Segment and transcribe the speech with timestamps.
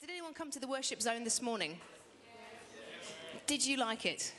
[0.00, 1.78] did anyone come to the worship zone this morning?
[3.46, 4.32] Did you like it?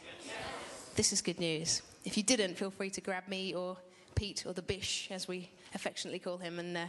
[0.96, 1.83] This is good news.
[2.05, 3.78] If you didn't, feel free to grab me or
[4.16, 6.86] Pete or the Bish, as we affectionately call him, and uh,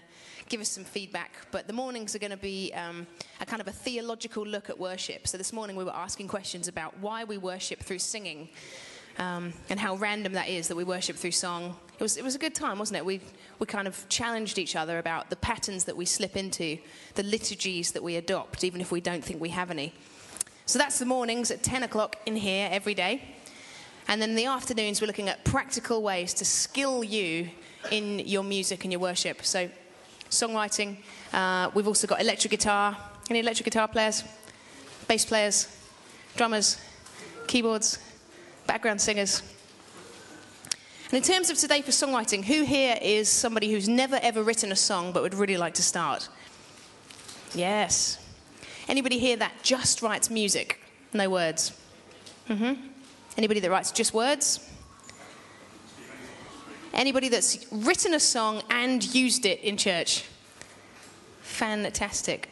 [0.49, 1.33] give us some feedback.
[1.51, 3.07] But the mornings are going to be um,
[3.41, 5.29] a kind of a theological look at worship.
[5.29, 8.49] So this morning we were asking questions about why we worship through singing.
[9.19, 11.77] Um, and how random that is that we worship through song.
[11.99, 13.05] It was, it was a good time, wasn't it?
[13.05, 13.21] We,
[13.59, 16.79] we kind of challenged each other about the patterns that we slip into,
[17.15, 19.95] the liturgies that we adopt, even if we don't think we have any.
[20.67, 23.23] So that's the mornings at 10 o'clock in here every day.
[24.09, 27.49] And then in the afternoons, we're looking at practical ways to skill you
[27.91, 29.45] in your music and your worship.
[29.45, 29.71] So,
[30.31, 30.97] songwriting.
[31.33, 32.97] Uh, we've also got electric guitar.
[33.31, 34.25] Any electric guitar players?
[35.07, 35.69] Bass players?
[36.37, 36.79] Drummers?
[37.47, 37.99] Keyboards?
[38.67, 39.43] Background singers?
[41.15, 44.73] And in terms of today for songwriting, who here is somebody who's never ever written
[44.73, 46.29] a song but would really like to start?
[47.55, 48.19] Yes.
[48.89, 50.81] Anybody here that just writes music?
[51.13, 51.73] No words.
[52.49, 52.89] Mm-hmm.
[53.37, 54.69] Anybody that writes just words?
[56.93, 60.25] Anybody that's written a song and used it in church?
[61.43, 62.49] Fantastic.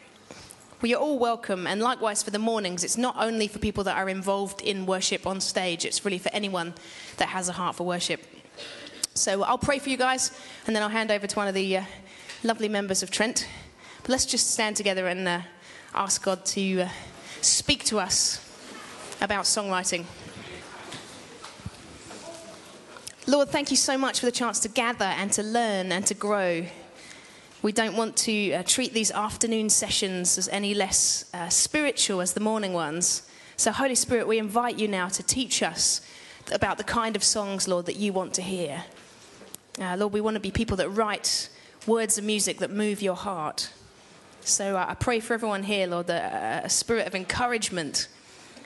[0.81, 3.97] Well, you're all welcome, and likewise for the mornings, it's not only for people that
[3.97, 6.73] are involved in worship on stage, it's really for anyone
[7.17, 8.21] that has a heart for worship.
[9.15, 10.31] So I'll pray for you guys,
[10.65, 11.83] and then I'll hand over to one of the uh,
[12.43, 13.47] lovely members of Trent.
[14.01, 15.41] But let's just stand together and uh,
[15.93, 16.89] ask God to uh,
[17.39, 18.39] speak to us
[19.21, 20.05] about songwriting.
[23.27, 26.15] Lord, thank you so much for the chance to gather and to learn and to
[26.15, 26.65] grow.
[27.61, 32.33] We don't want to uh, treat these afternoon sessions as any less uh, spiritual as
[32.33, 33.29] the morning ones.
[33.57, 36.01] So, Holy Spirit, we invite you now to teach us
[36.51, 38.83] about the kind of songs, Lord, that you want to hear.
[39.79, 41.49] Uh, Lord, we want to be people that write
[41.87, 43.71] words of music that move your heart.
[44.41, 48.07] So, uh, I pray for everyone here, Lord, that uh, a spirit of encouragement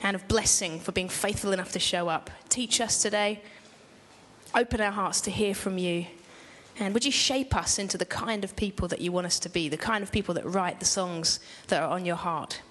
[0.02, 2.30] and of blessing for being faithful enough to show up.
[2.48, 3.42] Teach us today
[4.54, 6.06] open our hearts to hear from you.
[6.78, 9.48] And would you shape us into the kind of people that you want us to
[9.48, 12.62] be, the kind of people that write the songs that are on your heart?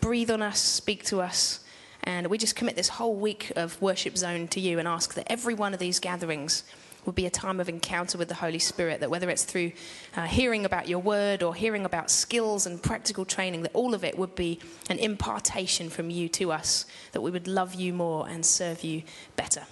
[0.00, 1.60] Breathe on us, speak to us.
[2.04, 5.30] And we just commit this whole week of Worship Zone to you and ask that
[5.30, 6.64] every one of these gatherings
[7.04, 9.72] would be a time of encounter with the Holy Spirit, that whether it's through
[10.16, 14.04] uh, hearing about your word or hearing about skills and practical training, that all of
[14.04, 18.28] it would be an impartation from you to us, that we would love you more
[18.28, 19.02] and serve you
[19.36, 19.62] better.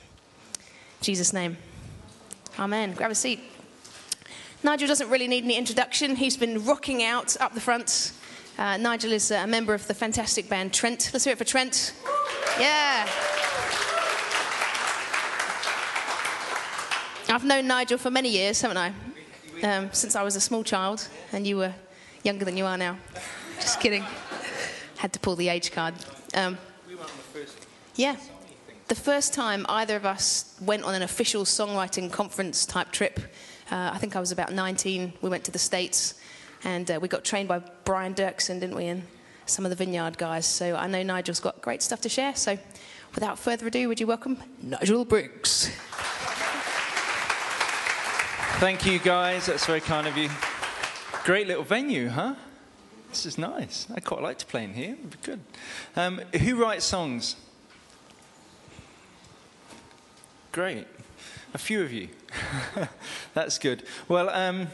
[1.01, 1.57] Jesus' name.
[2.59, 2.93] Amen.
[2.93, 3.41] Grab a seat.
[4.63, 6.17] Nigel doesn't really need any introduction.
[6.17, 8.13] He's been rocking out up the front.
[8.59, 11.11] Uh, Nigel is a member of the fantastic band Trent.
[11.13, 11.95] Let's hear it for Trent.
[12.59, 13.09] Yeah.
[17.31, 18.93] I've known Nigel for many years, haven't I?
[19.63, 21.75] Um, since I was a small child, and you were
[22.23, 22.97] younger than you are now.
[23.57, 24.05] Just kidding.
[24.97, 25.95] Had to pull the age card.
[26.35, 26.59] Um,
[27.97, 28.17] yeah
[28.91, 33.21] the first time either of us went on an official songwriting conference type trip,
[33.71, 35.13] uh, I think I was about 19.
[35.23, 36.15] We went to the States
[36.65, 38.87] and uh, we got trained by Brian Doerksen, didn't we?
[38.87, 39.05] And
[39.47, 40.45] some of the Vineyard guys.
[40.45, 42.35] So I know Nigel's got great stuff to share.
[42.35, 42.59] So
[43.15, 45.71] without further ado, would you welcome Nigel Briggs?
[48.61, 49.47] Thank you, guys.
[49.47, 50.29] That's very kind of you.
[51.25, 52.35] Great little venue, huh?
[53.09, 53.87] This is nice.
[53.95, 54.99] I quite like to play in here.
[54.99, 55.41] It'd be good.
[55.97, 57.37] Um, who writes songs?
[60.53, 60.87] Great.
[61.55, 62.09] A few of you.
[63.35, 63.83] That's good.
[64.09, 64.69] Well, um,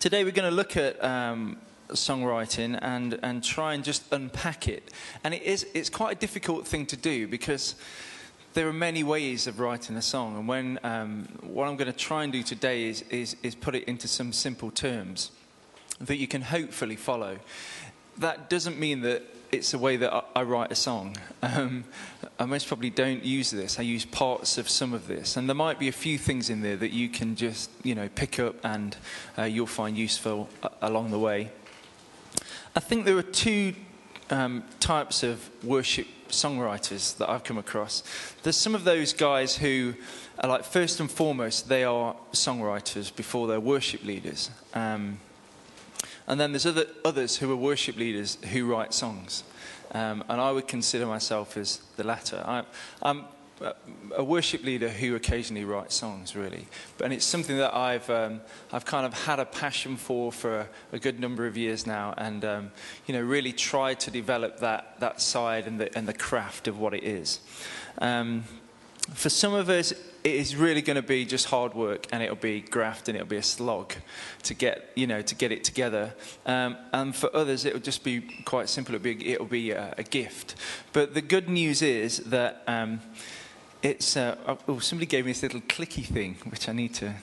[0.00, 1.58] today we're going to look at um,
[1.90, 4.90] songwriting and, and try and just unpack it.
[5.22, 7.74] And it is, it's quite a difficult thing to do because
[8.56, 10.34] there are many ways of writing a song.
[10.34, 13.74] And when, um, what I'm going to try and do today is, is, is put
[13.74, 15.30] it into some simple terms
[16.00, 17.38] that you can hopefully follow.
[18.16, 19.22] That doesn't mean that
[19.52, 21.18] it's the way that I, I write a song.
[21.42, 21.84] Um,
[22.38, 23.78] I most probably don't use this.
[23.78, 26.62] I use parts of some of this, and there might be a few things in
[26.62, 28.96] there that you can just, you know, pick up and
[29.36, 31.50] uh, you'll find useful uh, along the way.
[32.74, 33.74] I think there are two
[34.30, 38.02] um, types of worship songwriters that I've come across.
[38.42, 39.94] There's some of those guys who
[40.38, 44.50] are like, first and foremost, they are songwriters before they're worship leaders.
[44.74, 45.20] Um,
[46.26, 49.44] and then there's other, others who are worship leaders who write songs.
[49.92, 52.42] Um, and I would consider myself as the latter.
[52.44, 52.64] I,
[53.02, 53.24] I'm
[54.14, 56.66] a worship leader who occasionally writes songs, really.
[57.02, 58.40] And it's something that I've, um,
[58.72, 62.44] I've kind of had a passion for for a, good number of years now, and
[62.44, 62.70] um,
[63.06, 66.78] you know, really tried to develop that, that side and the, and the craft of
[66.78, 67.40] what it is.
[67.98, 68.44] Um,
[69.14, 72.34] for some of us, it is really going to be just hard work, and it'll
[72.34, 73.94] be graft, and it'll be a slog
[74.42, 76.14] to get, you know, to get it together.
[76.44, 78.96] Um, and for others, it'll just be quite simple.
[78.96, 80.56] It'll be, it'll be a, a gift.
[80.92, 83.00] But the good news is that um,
[83.82, 84.16] it's.
[84.16, 87.14] Uh, oh, somebody gave me this little clicky thing, which I need to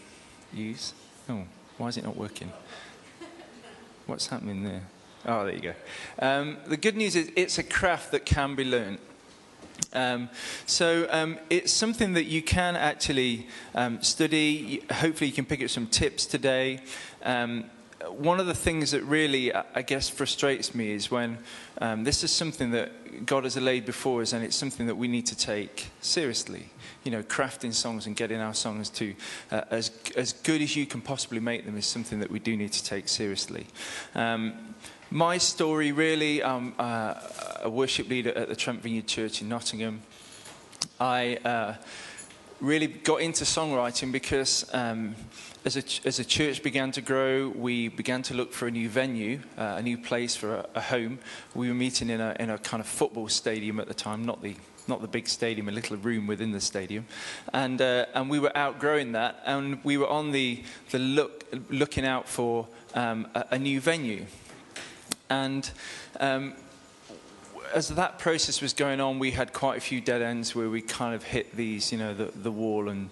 [0.54, 0.94] use.
[1.30, 1.44] Oh,
[1.78, 2.52] why is it not working?
[4.06, 4.84] What's happening there?
[5.26, 5.74] Oh, there you go.
[6.20, 8.98] Um, the good news is it's a craft that can be learned.
[9.94, 10.30] Um,
[10.66, 14.84] so um, it's something that you can actually um, study.
[14.92, 16.82] Hopefully, you can pick up some tips today.
[18.04, 21.38] Um, one of the things that really, I guess, frustrates me is when
[21.80, 25.08] um, this is something that God has laid before us, and it's something that we
[25.08, 26.70] need to take seriously.
[27.04, 29.14] You know, crafting songs and getting our songs to
[29.52, 32.56] uh, as as good as you can possibly make them is something that we do
[32.56, 33.68] need to take seriously.
[34.16, 34.76] Um,
[35.10, 37.14] my story, really, I'm uh,
[37.62, 40.02] a worship leader at the Trent Vineyard Church in Nottingham.
[41.00, 41.76] I uh,
[42.60, 45.16] really got into songwriting because um,
[45.66, 48.90] as, a, as a church began to grow, we began to look for a new
[48.90, 51.20] venue, uh, a new place for a, a, home.
[51.56, 54.42] We were meeting in a, in a kind of football stadium at the time, not
[54.42, 54.56] the
[54.86, 57.06] not the big stadium, a little room within the stadium.
[57.54, 60.62] And, uh, and we were outgrowing that, and we were on the,
[60.92, 64.26] the look, looking out for um, a, a new venue.
[65.30, 65.72] And
[66.20, 66.54] um,
[67.74, 70.82] as that process was going on, we had quite a few dead ends where we
[70.82, 73.10] kind of hit these, you know, the, the wall and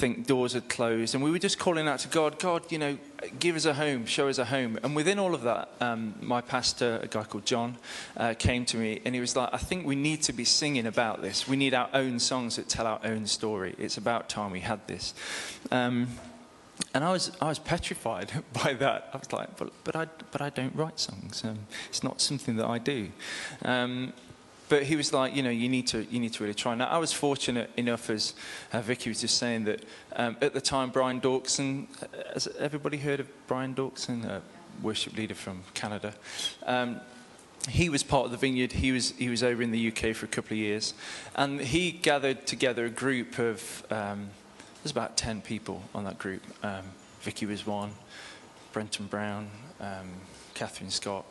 [0.00, 1.14] think doors had closed.
[1.14, 2.96] And we were just calling out to God, God, you know,
[3.38, 4.78] give us a home, show us a home.
[4.82, 7.76] And within all of that, um, my pastor, a guy called John,
[8.16, 10.86] uh, came to me and he was like, I think we need to be singing
[10.86, 11.46] about this.
[11.46, 13.74] We need our own songs that tell our own story.
[13.78, 15.12] It's about time we had this.
[15.70, 16.08] Um,
[16.94, 18.32] and I was, I was petrified
[18.64, 19.10] by that.
[19.12, 21.44] I was like, but, but, I, but I don't write songs.
[21.44, 21.58] Um,
[21.90, 23.10] it's not something that I do.
[23.66, 24.14] Um,
[24.70, 26.74] but he was like, you know, you need to, you need to really try.
[26.76, 28.34] Now, I was fortunate enough, as
[28.72, 29.84] uh, Vicky was just saying, that
[30.14, 34.40] um, at the time, Brian Doerksen, uh, has everybody heard of Brian Doerksen, a
[34.80, 36.14] worship leader from Canada?
[36.64, 37.00] Um,
[37.68, 38.72] he was part of the vineyard.
[38.72, 40.94] He was, he was over in the UK for a couple of years.
[41.34, 44.30] And he gathered together a group of um,
[44.82, 46.42] there's about 10 people on that group.
[46.62, 46.84] Um,
[47.22, 47.90] Vicky was one,
[48.72, 49.50] Brenton Brown,
[49.80, 50.12] um,
[50.54, 51.26] Kathryn Scott.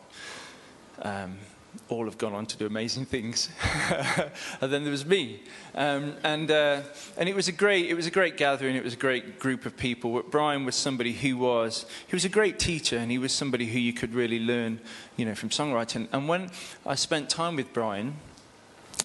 [1.88, 3.48] All have gone on to do amazing things.
[4.60, 5.42] and then there was me.
[5.74, 6.82] Um, and, uh,
[7.16, 8.76] and it was a great, it was a great gathering.
[8.76, 10.12] It was a great group of people.
[10.14, 13.66] But Brian was somebody who was, he was a great teacher and he was somebody
[13.66, 14.80] who you could really learn,
[15.16, 16.08] you know, from songwriting.
[16.12, 16.50] And when
[16.84, 18.14] I spent time with Brian,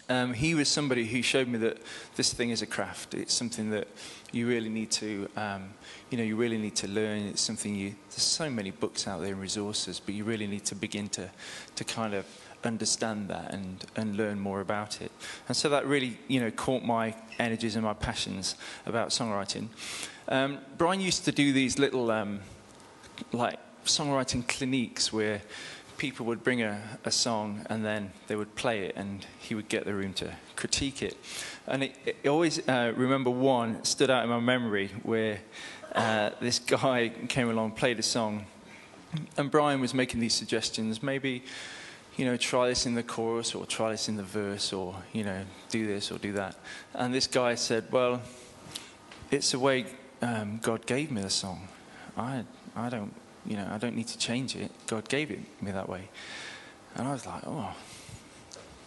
[0.07, 1.77] um, he was somebody who showed me that
[2.15, 3.13] this thing is a craft.
[3.15, 3.87] It's something that
[4.31, 5.73] you really need to, um,
[6.09, 7.23] you know, you really need to learn.
[7.23, 7.95] It's something you.
[8.09, 11.29] There's so many books out there and resources, but you really need to begin to,
[11.75, 12.25] to kind of
[12.65, 15.11] understand that and, and learn more about it.
[15.47, 19.67] And so that really, you know, caught my energies and my passions about songwriting.
[20.27, 22.39] Um, Brian used to do these little, um,
[23.31, 25.41] like, songwriting cliniques where
[25.97, 29.69] people would bring a, a, song and then they would play it and he would
[29.69, 31.15] get the room to critique it.
[31.67, 35.39] And it always uh, remember one stood out in my memory where
[35.93, 38.45] uh, this guy came along, played a song,
[39.37, 41.01] and Brian was making these suggestions.
[41.01, 41.43] Maybe,
[42.17, 45.23] you know, try this in the chorus or try this in the verse or, you
[45.23, 46.55] know, do this or do that.
[46.93, 48.21] And this guy said, well,
[49.31, 49.85] it's the way
[50.21, 51.67] um, God gave me the song.
[52.17, 52.43] I,
[52.75, 53.13] I don't
[53.45, 54.71] you know, I don't need to change it.
[54.87, 56.09] God gave it me that way.
[56.95, 57.73] And I was like, oh,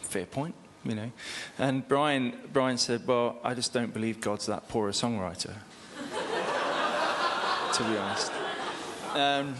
[0.01, 1.11] fair point, you know.
[1.59, 5.55] And Brian, Brian said, well, I just don't believe God's that poor a songwriter,
[7.75, 8.33] to be honest.
[9.15, 9.55] Um,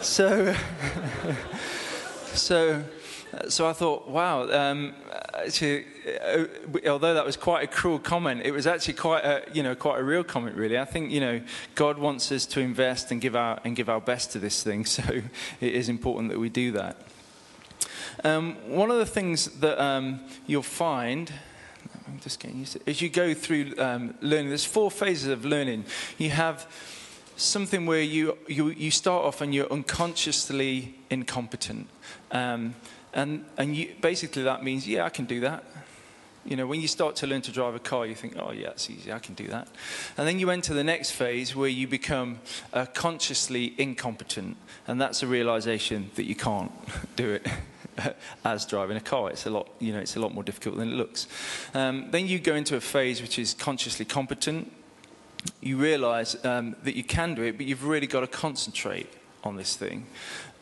[0.00, 0.54] so,
[2.36, 2.84] so,
[3.48, 4.94] so I thought, wow, um,
[5.34, 5.86] actually,
[6.22, 6.44] uh,
[6.88, 10.00] although that was quite a cruel comment, it was actually quite a, you know, quite
[10.00, 10.78] a real comment, really.
[10.78, 11.40] I think, you know,
[11.74, 14.84] God wants us to invest and give our, and give our best to this thing,
[14.96, 15.02] so
[15.60, 16.96] it is important that we do that.
[18.22, 21.32] Um, one of the things that um, you'll find,
[22.06, 25.28] I'm just getting used to it, as you go through um, learning, there's four phases
[25.28, 25.84] of learning.
[26.18, 26.66] You have
[27.36, 31.88] something where you, you, you start off and you're unconsciously incompetent.
[32.30, 32.74] Um,
[33.14, 35.64] and, and you, basically that means, yeah, I can do that.
[36.44, 38.68] You know, when you start to learn to drive a car, you think, oh, yeah,
[38.68, 39.68] it's easy, I can do that.
[40.18, 42.40] And then you enter the next phase where you become
[42.74, 44.58] uh, consciously incompetent.
[44.86, 46.70] And that's a realization that you can't
[47.16, 47.46] do it.
[48.44, 49.30] as driving a car.
[49.30, 51.28] It's a lot, you know, it's a lot more difficult than it looks.
[51.74, 54.72] Um, then you go into a phase which is consciously competent.
[55.60, 59.08] You realize um, that you can do it, but you've really got to concentrate
[59.44, 60.06] on this thing.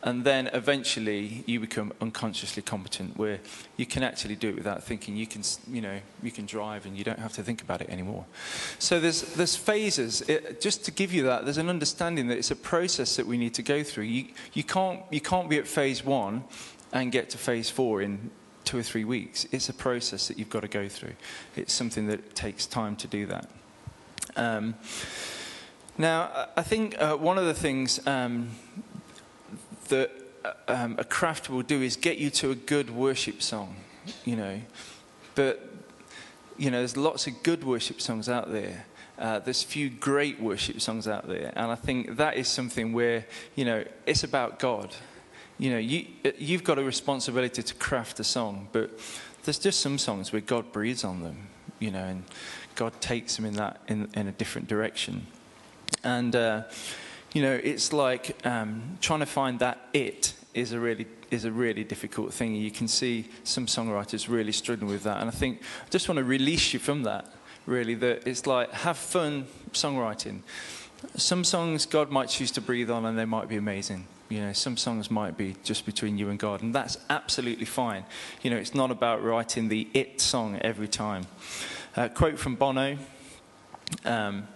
[0.03, 3.39] And then eventually you become unconsciously competent, where
[3.77, 5.17] you can actually do it without thinking.
[5.17, 7.89] You can, you know, you can drive, and you don't have to think about it
[7.89, 8.25] anymore.
[8.79, 10.23] So there's there's phases.
[10.23, 13.39] It, just to give you that, there's an understanding that it's a process that we
[13.39, 14.05] need to go through.
[14.05, 16.45] You you can't you can't be at phase one
[16.93, 18.31] and get to phase four in
[18.65, 19.47] two or three weeks.
[19.53, 21.15] It's a process that you've got to go through.
[21.57, 23.49] It's something that takes time to do that.
[24.37, 24.75] Um,
[25.99, 28.51] now, I think uh, one of the things um,
[29.93, 30.11] that
[30.43, 33.77] uh, um, a craft will do is get you to a good worship song,
[34.25, 34.61] you know.
[35.35, 35.69] But,
[36.57, 38.87] you know, there's lots of good worship songs out there.
[39.19, 41.53] Uh, there's few great worship songs out there.
[41.55, 44.97] And I think that is something where, you know, it's about God.
[45.59, 46.07] You know, you,
[46.39, 48.99] you've got a responsibility to craft a song, but
[49.45, 51.37] there's just some songs where God breathes on them,
[51.79, 52.25] you know, and
[52.77, 55.27] God takes them in, that, in, in a different direction.
[56.03, 56.63] And, uh,
[57.33, 61.51] you know, it's like um, trying to find that it is a really is a
[61.51, 62.55] really difficult thing.
[62.55, 66.19] You can see some songwriters really struggling with that, and I think I just want
[66.19, 67.27] to release you from that.
[67.65, 70.41] Really, that it's like have fun songwriting.
[71.17, 74.07] Some songs God might choose to breathe on, and they might be amazing.
[74.29, 78.05] You know, some songs might be just between you and God, and that's absolutely fine.
[78.43, 81.27] You know, it's not about writing the it song every time.
[81.97, 82.99] Uh, quote from Bono.
[84.05, 84.49] Um,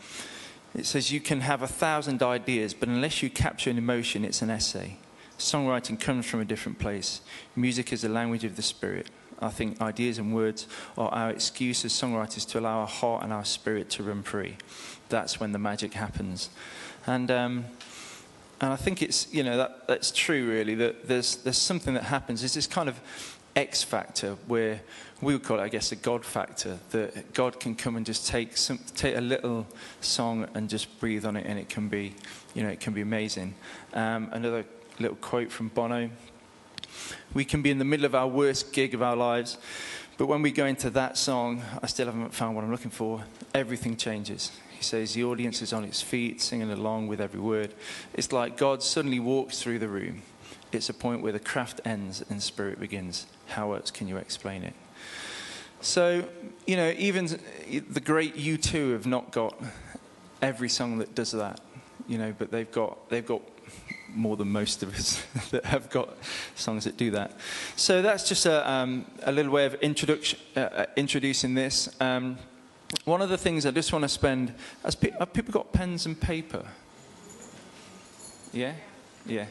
[0.77, 4.43] it says, You can have a thousand ideas, but unless you capture an emotion, it's
[4.43, 4.99] an essay.
[5.39, 7.21] Songwriting comes from a different place.
[7.55, 9.09] Music is the language of the spirit.
[9.39, 10.67] I think ideas and words
[10.97, 14.57] are our excuse as songwriters to allow our heart and our spirit to run free.
[15.09, 16.49] That's when the magic happens.
[17.07, 17.65] And, um,
[18.61, 22.05] and I think it's, you know, that, that's true really, that there's, there's something that
[22.05, 22.41] happens.
[22.41, 22.99] There's this kind of
[23.55, 24.81] X factor where
[25.23, 28.27] we would call it, I guess, a God factor, that God can come and just
[28.27, 29.67] take some, take a little
[30.01, 32.15] song and just breathe on it, and it can be,
[32.55, 33.55] you know, it can be amazing.
[33.95, 34.65] Um, another
[34.99, 36.11] little quote from Bono:
[37.33, 39.57] "We can be in the middle of our worst gig of our lives,
[40.19, 43.25] but when we go into that song, I still haven't found what I'm looking for.
[43.55, 47.73] Everything changes." He says the audience is on its feet, singing along with every word.
[48.13, 50.21] It's like God suddenly walks through the room.
[50.71, 53.27] It's a point where the craft ends and spirit begins.
[53.47, 54.75] How else can you explain it?
[55.81, 56.29] So,
[56.67, 57.27] you know, even
[57.91, 59.61] the great U2 have not got
[60.43, 61.61] every song that does that,
[62.09, 63.43] you know, but they've got, they've got
[64.15, 66.17] more than most of us that have got
[66.55, 67.33] songs that do that.
[67.77, 71.89] So that's just a, um, a little way of introduction, uh, uh introducing this.
[72.01, 72.39] Um,
[73.05, 74.55] one of the things I just want to spend,
[74.85, 76.65] has pe- have people got pens and paper?
[78.53, 78.75] Yeah?
[79.27, 79.47] Yeah.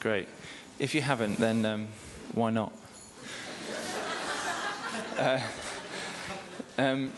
[0.00, 0.28] Great.
[0.78, 1.88] If you haven't, then um,
[2.34, 2.72] why not?
[5.18, 5.40] Uh,
[6.76, 7.10] um,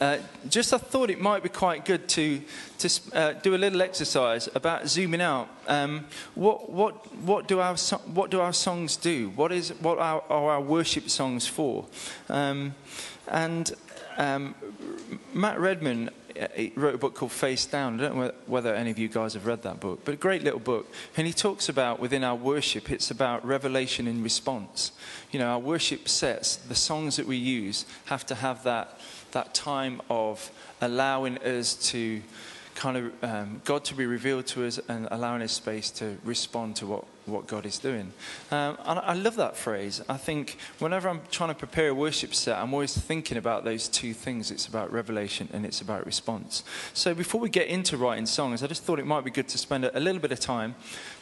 [0.00, 0.16] uh,
[0.48, 2.40] just I thought it might be quite good to,
[2.78, 5.48] to uh, do a little exercise about zooming out.
[5.68, 9.32] Um, what, what, what, do our so- what do our songs do?
[9.36, 11.84] What, is, what are, are our worship songs for?
[12.30, 12.74] Um,
[13.28, 13.72] and
[14.16, 14.54] um,
[15.34, 16.08] Matt Redman
[16.40, 18.00] Uh, he wrote a book called Face Down.
[18.00, 20.42] I don't know whether any of you guys have read that book, but a great
[20.42, 20.90] little book.
[21.16, 24.92] And he talks about within our worship, it's about revelation in response.
[25.30, 28.98] You know, our worship sets, the songs that we use, have to have that,
[29.32, 30.50] that time of
[30.80, 32.22] allowing us to
[32.74, 36.76] kind of um, God to be revealed to us and allowing us space to respond
[36.76, 38.12] to what, what God is doing.
[38.50, 40.02] Um, and I love that phrase.
[40.08, 43.88] I think whenever I'm trying to prepare a worship set, I'm always thinking about those
[43.88, 44.50] two things.
[44.50, 46.64] It's about revelation and it's about response.
[46.92, 49.58] So before we get into writing songs, I just thought it might be good to
[49.58, 50.74] spend a, a little bit of time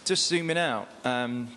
[0.05, 0.89] just zooming out.
[1.05, 1.49] Um,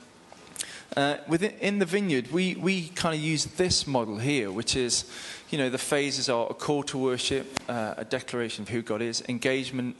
[0.95, 5.05] uh, within in the vineyard, we, we kind of use this model here, which is
[5.49, 9.01] you know, the phases are a call to worship, uh, a declaration of who God
[9.01, 9.95] is, engagement,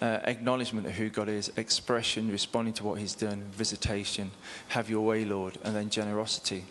[0.00, 4.30] uh, acknowledgement of who God is, expression, responding to what He's done, visitation,
[4.68, 6.64] have your way, Lord, and then generosity.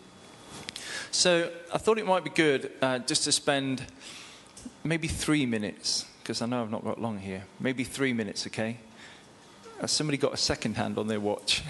[1.10, 3.82] So I thought it might be good uh, just to spend
[4.84, 7.44] maybe three minutes, because I know I've not got long here.
[7.58, 8.76] Maybe three minutes, okay?
[9.80, 11.62] Has somebody got a second hand on their watch?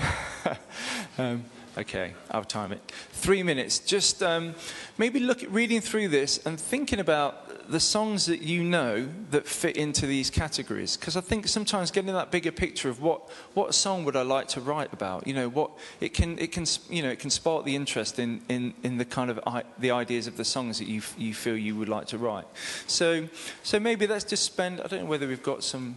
[1.19, 1.45] um,
[1.79, 2.81] Okay, I'll time it.
[3.13, 3.79] Three minutes.
[3.79, 4.57] Just um,
[4.99, 9.47] maybe look at reading through this and thinking about the songs that you know that
[9.47, 10.97] fit into these categories.
[10.97, 14.49] Because I think sometimes getting that bigger picture of what, what song would I like
[14.49, 15.71] to write about, you know, what
[16.01, 19.05] it can, it can, you know, it can spark the interest in, in, in the
[19.05, 22.09] kind of I, the ideas of the songs that you, you feel you would like
[22.09, 22.47] to write.
[22.89, 23.29] So,
[23.63, 25.97] so maybe let's just spend, I don't know whether we've got some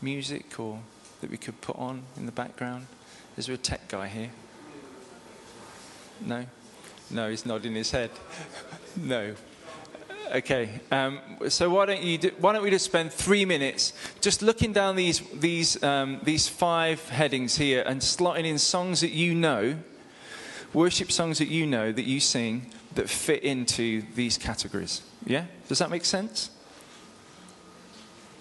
[0.00, 0.78] music or
[1.20, 2.86] that we could put on in the background.
[3.36, 4.30] Is there a tech guy here?
[6.20, 6.44] No?
[7.10, 8.10] No, he's nodding his head.
[8.96, 9.34] no.
[10.34, 14.42] Okay, um, so why don't you do, why don't we just spend three minutes just
[14.42, 19.34] looking down these these um, these five headings here and slotting in songs that you
[19.34, 19.78] know,
[20.74, 25.00] worship songs that you know that you sing that fit into these categories.
[25.24, 26.50] Yeah, does that make sense?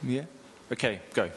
[0.03, 0.23] Yeah.
[0.73, 1.31] Okay, go.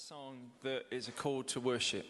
[0.00, 2.06] Song that is a call to worship.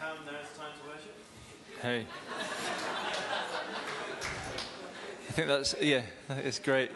[0.00, 1.14] Ham, there's time to worship.
[1.82, 2.06] Hey.
[5.28, 6.90] I think that's yeah, that is great.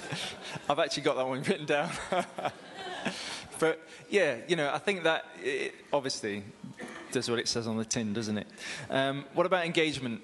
[0.68, 1.88] I've actually got that one written down.
[3.60, 3.80] but
[4.10, 6.42] yeah, you know, I think that it obviously
[7.12, 8.48] does what it says on the tin, doesn't it?
[8.90, 10.20] Um, what about engagement?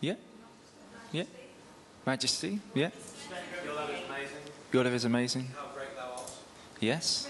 [0.00, 0.14] Yeah,
[1.12, 1.24] yeah.
[2.06, 2.90] Majesty, yeah.
[3.64, 4.36] Your love is amazing.
[4.72, 5.48] Your love is amazing.
[6.80, 7.28] Yes.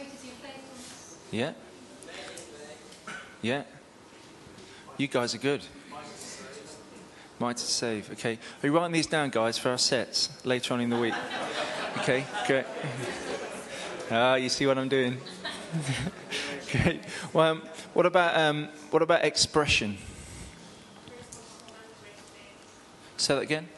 [1.31, 1.53] Yeah.
[3.43, 3.65] Yeah.
[4.97, 5.63] You guys are good.
[7.39, 8.11] Mighty to save.
[8.13, 8.39] Okay.
[8.63, 11.15] Are you writing these down, guys, for our sets later on in the week?
[11.99, 12.25] Okay.
[12.47, 12.65] Great.
[14.15, 15.17] Ah, you see what I'm doing.
[16.71, 17.01] Great.
[17.33, 17.63] Well, um,
[17.95, 19.97] what about um, what about expression?
[23.23, 23.69] Say that again.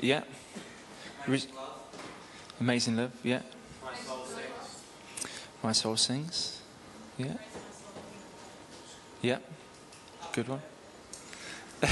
[0.00, 0.22] Yeah.
[1.26, 1.42] Re-
[2.60, 3.10] Amazing love.
[3.24, 3.40] Yeah.
[3.82, 4.84] My soul sings.
[5.60, 6.60] My soul sings.
[7.18, 7.34] Yeah.
[9.22, 9.38] Yeah.
[10.32, 10.62] Good one.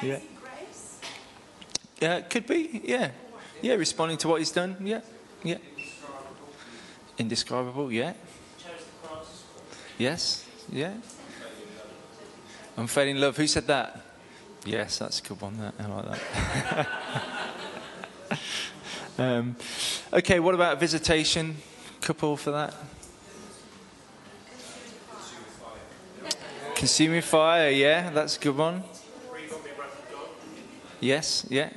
[0.00, 0.20] yeah.
[2.00, 2.80] Yeah, it could be.
[2.84, 3.10] Yeah.
[3.60, 4.76] Yeah, responding to what he's done.
[4.84, 5.00] Yeah.
[5.42, 5.58] Yeah.
[7.18, 7.90] Indescribable.
[7.90, 8.12] Yeah.
[9.98, 10.44] Yes.
[10.70, 10.92] Yeah.
[12.76, 13.36] Unfailing love.
[13.36, 14.00] Who said that?
[14.64, 15.58] Yes, that's a good one.
[15.58, 16.18] That I like
[18.28, 18.38] that.
[19.18, 19.56] um,
[20.12, 21.56] okay, what about visitation?
[22.00, 22.74] Couple for that.
[26.74, 28.82] Consuming fire, yeah, that's a good one.
[31.00, 31.70] Yes, yeah.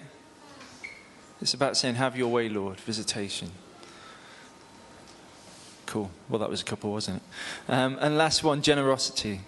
[1.42, 2.80] It's about saying, Have your way, Lord.
[2.80, 3.52] Visitation.
[5.86, 6.10] Cool.
[6.28, 7.72] Well, that was a couple, wasn't it?
[7.72, 9.42] Um, and last one, generosity.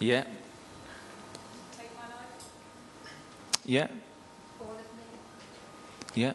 [0.00, 0.24] Yeah.
[3.64, 3.88] Yeah.
[6.14, 6.32] Yeah.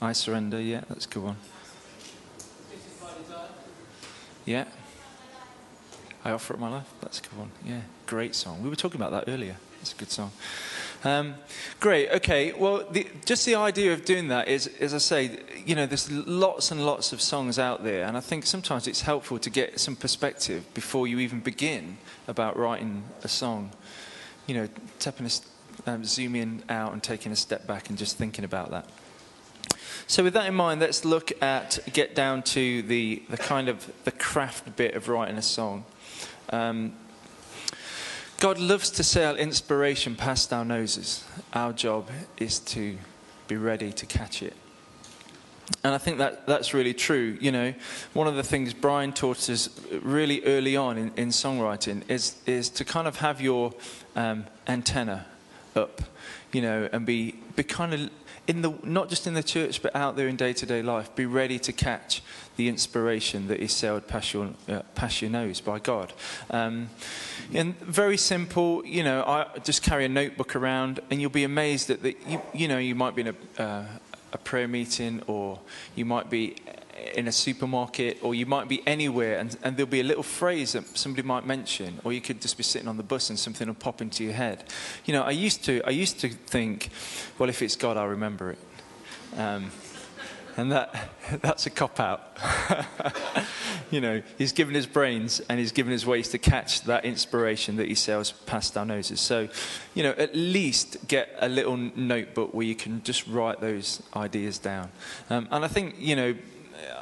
[0.00, 0.60] I surrender.
[0.60, 1.36] Yeah, that's a good one.
[4.44, 4.64] Yeah.
[6.24, 6.88] I offer up my life.
[7.00, 7.50] That's a good one.
[7.64, 8.62] Yeah, great song.
[8.62, 9.56] We were talking about that earlier.
[9.80, 10.30] It's a good song.
[11.04, 11.34] Um,
[11.80, 12.10] great.
[12.10, 12.52] Okay.
[12.52, 16.10] Well, the, just the idea of doing that is, as I say, you know, there's
[16.10, 19.80] lots and lots of songs out there, and I think sometimes it's helpful to get
[19.80, 23.72] some perspective before you even begin about writing a song.
[24.46, 28.44] You know, tapping a, um, zooming out and taking a step back and just thinking
[28.44, 28.88] about that.
[30.06, 33.90] So with that in mind, let's look at get down to the, the kind of
[34.04, 35.84] the craft bit of writing a song.
[36.50, 36.92] Um,
[38.42, 41.22] God loves to sail inspiration past our noses.
[41.54, 42.98] Our job is to
[43.46, 44.54] be ready to catch it.
[45.84, 47.38] And I think that that's really true.
[47.40, 47.72] You know,
[48.14, 49.70] one of the things Brian taught us
[50.02, 53.74] really early on in, in songwriting is is to kind of have your
[54.16, 55.24] um, antenna
[55.76, 56.02] up,
[56.52, 58.10] you know, and be be kind of
[58.46, 61.14] in the not just in the church but out there in day to day life.
[61.14, 62.22] Be ready to catch
[62.56, 64.82] the inspiration that is sailed past your uh,
[65.28, 66.12] nose by God.
[66.50, 66.90] Um,
[67.54, 71.88] and very simple, you know, I just carry a notebook around, and you'll be amazed
[71.88, 73.84] that the, you you know you might be in a uh,
[74.32, 75.58] a prayer meeting or
[75.94, 76.56] you might be
[77.14, 80.72] in a supermarket or you might be anywhere and, and there'll be a little phrase
[80.72, 83.66] that somebody might mention or you could just be sitting on the bus and something
[83.66, 84.64] will pop into your head.
[85.04, 86.90] You know i used to i used to think
[87.38, 88.58] well if it's god i'll remember it.
[89.36, 89.70] Um,
[90.56, 91.10] and that
[91.42, 92.36] that's a cop out.
[93.92, 97.76] You know he's given his brains and he's given his ways to catch that inspiration
[97.76, 99.20] that he sails past our noses.
[99.20, 99.50] So
[99.92, 104.56] you know at least get a little notebook where you can just write those ideas
[104.56, 104.90] down.
[105.28, 106.34] Um, and i think you know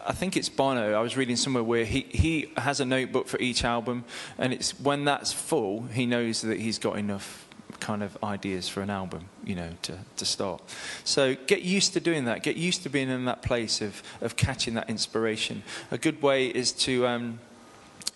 [0.06, 0.94] I think it's Bono.
[0.94, 4.04] I was reading somewhere where he, he has a notebook for each album,
[4.38, 7.46] and it's when that's full, he knows that he's got enough
[7.80, 10.62] kind of ideas for an album, you know, to, to start.
[11.04, 12.42] So get used to doing that.
[12.42, 15.62] Get used to being in that place of, of catching that inspiration.
[15.90, 17.40] A good way is to um,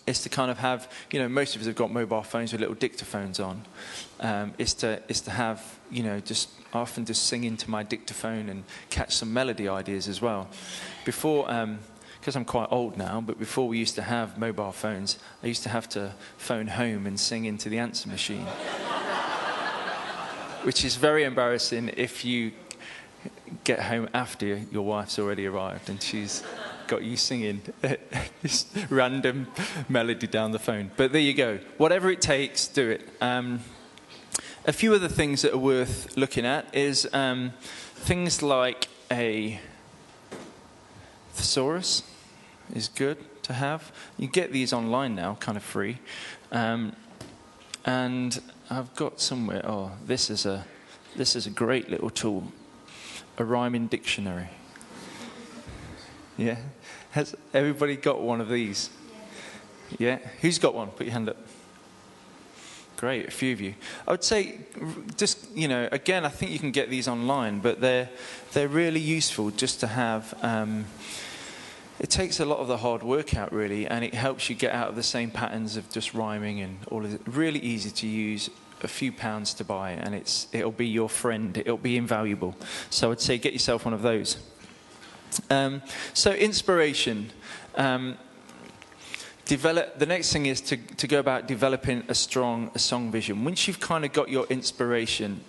[0.06, 2.60] is to kind of have, you know, most of us have got mobile phones with
[2.60, 3.64] little dictaphones on.
[4.20, 7.84] Um, is to is to have, you know, just I often just sing into my
[7.84, 10.48] dictaphone and catch some melody ideas as well.
[11.04, 11.78] Before, um,
[12.18, 15.62] because I'm quite old now, but before we used to have mobile phones, I used
[15.64, 18.46] to have to phone home and sing into the answer machine.
[20.64, 22.52] Which is very embarrassing if you
[23.62, 26.42] get home after your wife's already arrived and she's
[26.86, 27.62] got you singing
[28.42, 29.46] this random
[29.88, 30.90] melody down the phone.
[30.96, 31.58] But there you go.
[31.76, 33.08] Whatever it takes, do it.
[33.20, 33.60] Um,
[34.66, 37.52] a few other things that are worth looking at is um,
[37.94, 39.60] things like a
[41.34, 42.02] thesaurus
[42.74, 43.92] is good to have.
[44.16, 45.98] You get these online now, kind of free.
[46.50, 46.96] Um,
[47.84, 49.62] and I've got somewhere.
[49.64, 50.64] Oh, this is a
[51.14, 52.50] this is a great little tool,
[53.36, 54.48] a rhyming dictionary.
[56.38, 56.56] Yeah,
[57.10, 58.88] has everybody got one of these?
[59.98, 60.88] Yeah, who's got one?
[60.88, 61.36] Put your hand up.
[63.04, 63.74] Great, a few of you.
[64.08, 64.60] I would say,
[65.18, 68.08] just you know, again, I think you can get these online, but they're
[68.54, 70.32] they're really useful just to have.
[70.40, 70.86] Um,
[72.00, 74.72] it takes a lot of the hard work out, really, and it helps you get
[74.72, 77.20] out of the same patterns of just rhyming and all of it.
[77.26, 78.48] Really easy to use,
[78.82, 81.58] a few pounds to buy, and it's, it'll be your friend.
[81.58, 82.56] It'll be invaluable.
[82.88, 84.38] So I'd say get yourself one of those.
[85.50, 85.82] Um,
[86.14, 87.32] so inspiration.
[87.74, 88.16] Um,
[89.44, 89.98] develop.
[89.98, 93.44] The next thing is to, to go about developing a strong a song vision.
[93.44, 95.40] Once you've kind of got your inspiration,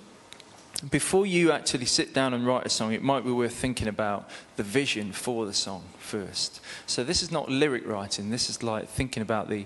[0.92, 4.30] before you actually sit down and write a song, it might be worth thinking about
[4.58, 6.60] the vision for the song first.
[6.86, 8.30] So this is not lyric writing.
[8.30, 9.66] This is like thinking about the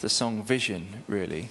[0.00, 1.48] the song vision, really.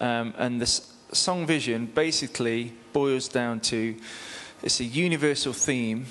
[0.00, 0.66] Um, and the
[1.12, 3.94] song vision basically boils down to
[4.62, 6.06] it's a universal theme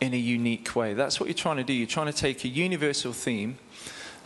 [0.00, 0.94] in a unique way.
[0.94, 1.72] That's what you're trying to do.
[1.72, 3.58] You're trying to take a universal theme,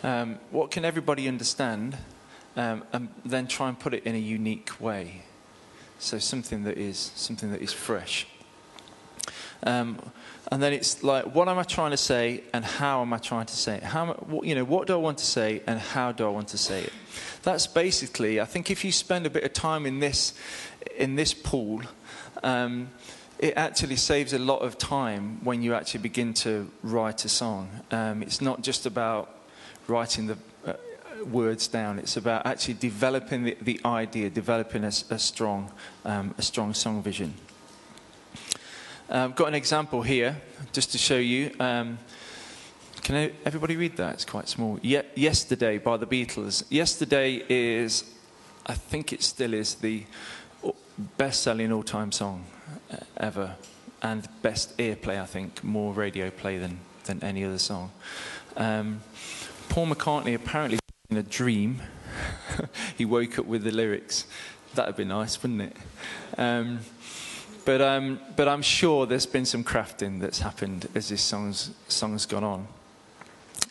[0.03, 1.97] um, what can everybody understand,
[2.57, 5.23] um, and then try and put it in a unique way.
[5.99, 8.27] So something that is something that is fresh.
[9.65, 9.99] Um,
[10.51, 13.47] and then it's like, what am I trying to say, and how am I trying
[13.47, 13.83] to say it?
[13.83, 16.49] How, what, you know, what do I want to say, and how do I want
[16.49, 16.93] to say it?
[17.43, 18.41] That's basically.
[18.41, 20.33] I think if you spend a bit of time in this,
[20.97, 21.83] in this pool,
[22.43, 22.91] um,
[23.39, 27.69] it actually saves a lot of time when you actually begin to write a song.
[27.91, 29.38] Um, it's not just about
[29.89, 30.75] writing the uh,
[31.25, 31.99] words down.
[31.99, 35.73] It's about actually developing the, the idea, developing a, a strong,
[36.05, 37.35] um, a strong song vision.
[39.11, 40.37] I've um, got an example here
[40.73, 41.51] just to show you.
[41.59, 41.99] Um,
[43.03, 44.15] can everybody read that?
[44.15, 44.79] It's quite small.
[44.83, 46.65] Ye- Yesterday by the Beatles.
[46.69, 48.05] Yesterday is,
[48.67, 50.05] I think it still is, the
[51.17, 52.45] best selling all time song
[52.93, 53.57] uh, ever.
[54.03, 57.91] And best airplay, I think, more radio play than, than any other song.
[58.57, 59.01] Um,
[59.69, 60.79] Paul McCartney apparently
[61.11, 61.83] in a dream,
[62.97, 64.27] he woke up with the lyrics.
[64.75, 65.77] That'd be nice, wouldn't it?
[66.37, 66.81] Um,
[67.65, 72.27] but, um, but I'm sure there's been some crafting that's happened as this song's, song's
[72.27, 72.67] gone on.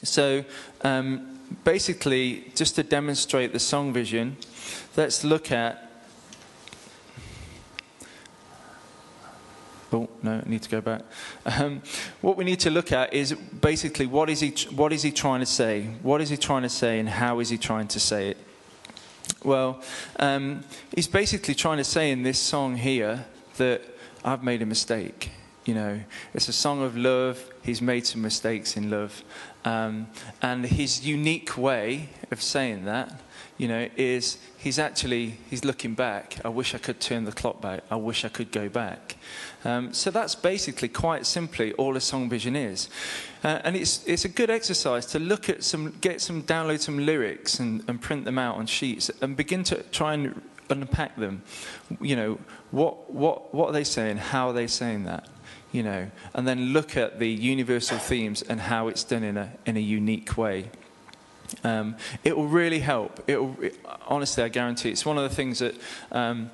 [0.04, 0.46] So
[0.82, 4.38] um, basically, just to demonstrate the song vision,
[4.96, 5.87] let's look at.
[9.98, 11.02] Oh no, I need to go back.
[11.46, 11.82] Um,
[12.22, 15.40] what we need to look at is basically what is he what is he trying
[15.40, 15.84] to say?
[16.04, 18.38] What is he trying to say, and how is he trying to say it?
[19.44, 19.82] Well,
[20.20, 20.64] um,
[20.96, 23.26] he's basically trying to say in this song here
[23.58, 23.82] that
[24.24, 25.32] I've made a mistake.
[25.66, 26.00] You know,
[26.34, 27.44] it's a song of love.
[27.64, 29.24] He's made some mistakes in love.
[29.66, 30.08] Um,
[30.42, 33.20] and his unique way of saying that,
[33.58, 36.38] you know, is he's actually, he's looking back.
[36.46, 37.82] I wish I could turn the clock back.
[37.92, 39.18] I wish I could go back.
[39.66, 42.90] Um, so that's basically, quite simply, all a song vision is.
[43.44, 47.06] Uh, and it's, it's a good exercise to look at some, get some, download some
[47.06, 51.42] lyrics and, and print them out on sheets and begin to try and unpack them.
[52.00, 52.40] You know,
[52.72, 54.18] what, what, what are they saying?
[54.18, 55.28] How are they saying that?
[55.72, 59.52] You know, and then look at the universal themes and how it's done in a,
[59.66, 60.70] in a unique way.
[61.64, 63.24] Um, it will really help.
[63.28, 65.76] It will, it, honestly, I guarantee it's one of the things that,
[66.12, 66.52] um,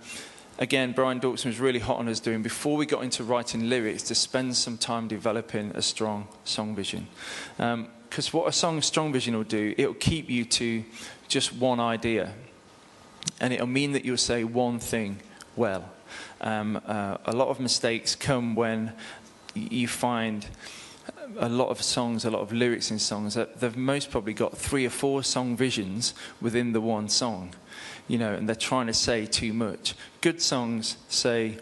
[0.60, 4.04] again, Brian Doerksen was really hot on us doing before we got into writing lyrics
[4.04, 7.08] to spend some time developing a strong song vision.
[7.58, 10.84] Because um, what a song strong vision will do, it will keep you to
[11.28, 12.34] just one idea
[13.40, 15.20] and it'll mean that you'll say one thing
[15.56, 15.90] well.
[16.42, 18.94] Um, uh, a lot of mistakes come when
[19.56, 20.46] you find
[21.38, 24.58] a lot of songs, a lot of lyrics in songs that they've most probably got
[24.58, 27.54] three or four song visions within the one song,
[28.08, 29.96] you know, and they're trying to say too much.
[30.22, 31.58] Good songs say,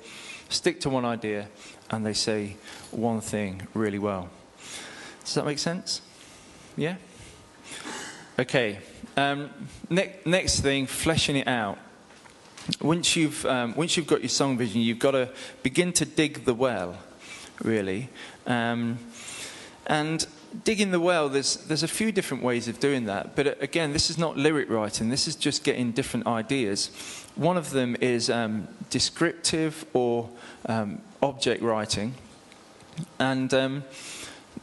[0.49, 1.47] stick to one idea,
[1.89, 2.57] and they say
[2.91, 4.29] one thing really well.
[5.23, 6.01] Does that make sense?
[6.75, 6.95] Yeah?
[8.39, 8.79] Okay.
[9.17, 9.49] Um,
[9.89, 11.77] ne- next thing, fleshing it out.
[12.81, 15.29] Once you've, um, once you've got your song vision, you've got to
[15.63, 16.97] begin to dig the well,
[17.63, 18.09] really.
[18.47, 18.99] Um,
[19.87, 20.25] And
[20.63, 23.35] digging the well, there's, there's a few different ways of doing that.
[23.35, 26.89] But uh, again, this is not lyric writing, this is just getting different ideas.
[27.35, 30.29] One of them is um, descriptive or
[30.65, 32.13] um, object writing.
[33.19, 33.83] And um,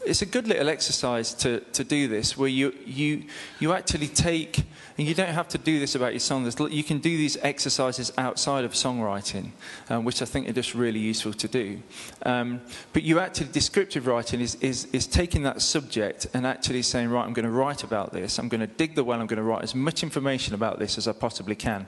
[0.04, 3.24] it's a good little exercise to, to do this where you, you,
[3.58, 4.64] you actually take,
[4.98, 8.12] and you don't have to do this about your song, you can do these exercises
[8.18, 9.52] outside of songwriting,
[9.88, 11.80] um, which I think are just really useful to do.
[12.24, 12.60] Um,
[12.92, 17.24] but you actually, descriptive writing is, is, is taking that subject and actually saying, right,
[17.24, 19.44] I'm going to write about this, I'm going to dig the well, I'm going to
[19.44, 21.86] write as much information about this as I possibly can.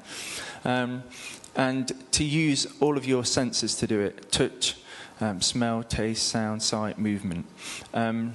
[0.64, 1.02] Um,
[1.56, 4.76] and to use all of your senses to do it touch,
[5.20, 7.44] um, smell, taste, sound, sight, movement.
[7.92, 8.34] Um,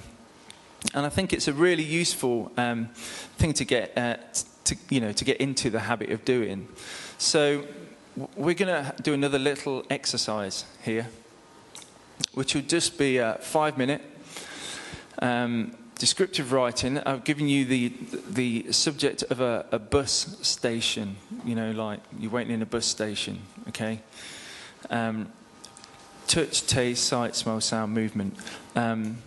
[0.92, 2.90] and I think it's a really useful um,
[3.38, 4.16] thing to get, uh,
[4.66, 6.68] to, you know, to get into the habit of doing.
[7.18, 7.64] So
[8.36, 11.08] we're going to do another little exercise here,
[12.34, 14.02] which will just be a five minute
[15.20, 16.98] um, descriptive writing.
[16.98, 17.92] I've given you the,
[18.28, 22.86] the subject of a, a bus station, you know, like you're waiting in a bus
[22.86, 24.00] station, okay?
[24.90, 25.32] Um,
[26.26, 28.36] touch, taste, sight, smell, sound, movement.
[28.74, 29.18] Um,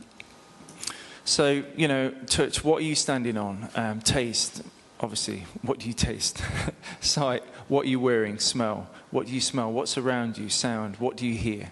[1.25, 3.69] so, you know, touch, what are you standing on?
[3.75, 4.63] Um, taste,
[4.99, 6.41] obviously, what do you taste?
[6.99, 8.39] sight, what are you wearing?
[8.39, 9.71] Smell, what do you smell?
[9.71, 10.49] What's around you?
[10.49, 11.71] Sound, what do you hear?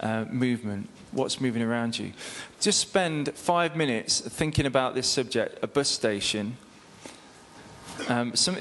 [0.00, 2.12] Uh, movement, what's moving around you?
[2.60, 6.56] Just spend five minutes thinking about this subject, a bus station,
[8.06, 8.56] um, some,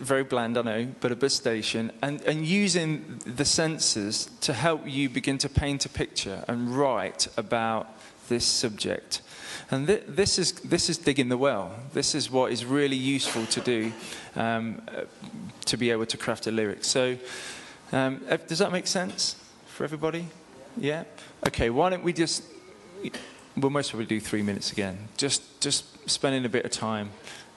[0.00, 4.86] very bland, I know, but a bus station, and, and using the senses to help
[4.86, 7.88] you begin to paint a picture and write about
[8.28, 9.22] this subject.
[9.70, 11.72] And th- this, is, this is digging the well.
[11.92, 13.92] This is what is really useful to do
[14.36, 15.02] um, uh,
[15.66, 16.84] to be able to craft a lyric.
[16.84, 17.16] So,
[17.92, 19.36] um, uh, does that make sense
[19.66, 20.28] for everybody?
[20.76, 21.04] Yeah?
[21.46, 22.42] Okay, why don't we just,
[23.56, 25.08] we'll most probably do three minutes again.
[25.16, 27.10] Just, just spending a bit of time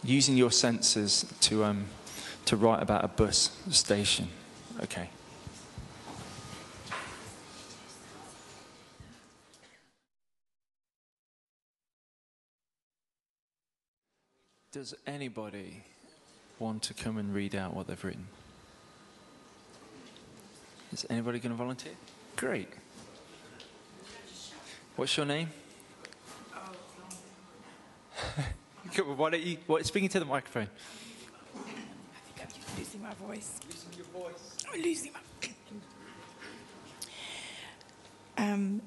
[0.04, 1.86] using your senses to, um,
[2.46, 4.28] to write about a bus station.
[4.84, 5.10] Okay.
[14.76, 15.82] Does anybody
[16.60, 18.28] want to come and read out what they've written?
[20.92, 21.94] Is anybody going to volunteer?
[22.36, 22.68] Great.
[24.98, 25.50] What's your name?
[29.16, 30.68] Why don't you, what, speaking to the microphone.
[31.56, 31.60] I
[32.34, 33.62] think I'm losing my voice.
[33.70, 34.58] Losing your voice.
[34.74, 35.22] I'm losing my.
[38.52, 38.82] um,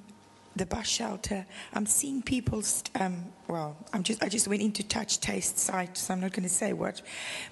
[0.59, 1.47] the bus shelter.
[1.73, 2.63] I'm seeing people.
[2.95, 4.23] Um, well, I'm just.
[4.23, 5.97] I just went into touch, taste, sight.
[5.97, 7.01] So I'm not going to say what,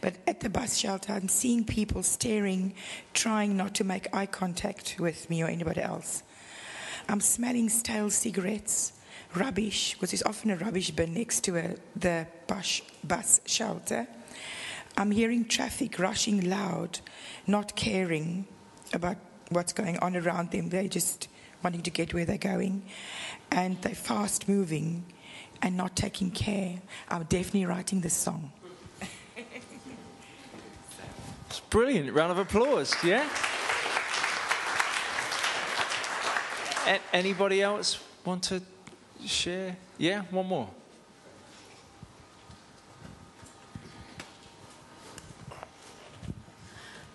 [0.01, 2.75] but at the bus shelter, I'm seeing people staring,
[3.15, 6.23] trying not to make eye contact with me or anybody else.
[7.09, 8.93] I'm smelling stale cigarettes
[9.35, 14.07] rubbish, because there's often a rubbish bin next to a, the bus, bus shelter.
[14.97, 17.01] I'm hearing traffic rushing loud,
[17.47, 18.47] not caring
[18.95, 19.17] about
[19.51, 20.71] what's going on around them.
[20.71, 21.29] They're just
[21.63, 22.83] wanting to get where they're going.
[23.51, 25.05] And they're fast moving
[25.63, 26.81] and not taking care.
[27.09, 28.53] I'm definitely writing this song.
[31.49, 32.13] It's brilliant.
[32.13, 33.29] Round of applause, yeah?
[36.87, 38.61] A- anybody else want to
[39.25, 39.77] share?
[39.99, 40.69] Yeah, one more.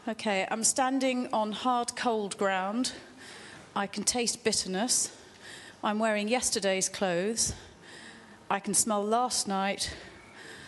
[0.08, 2.94] Okay, I'm standing on hard, cold ground.
[3.76, 5.16] I can taste bitterness.
[5.84, 7.54] I'm wearing yesterday's clothes.
[8.50, 9.96] I can smell last night.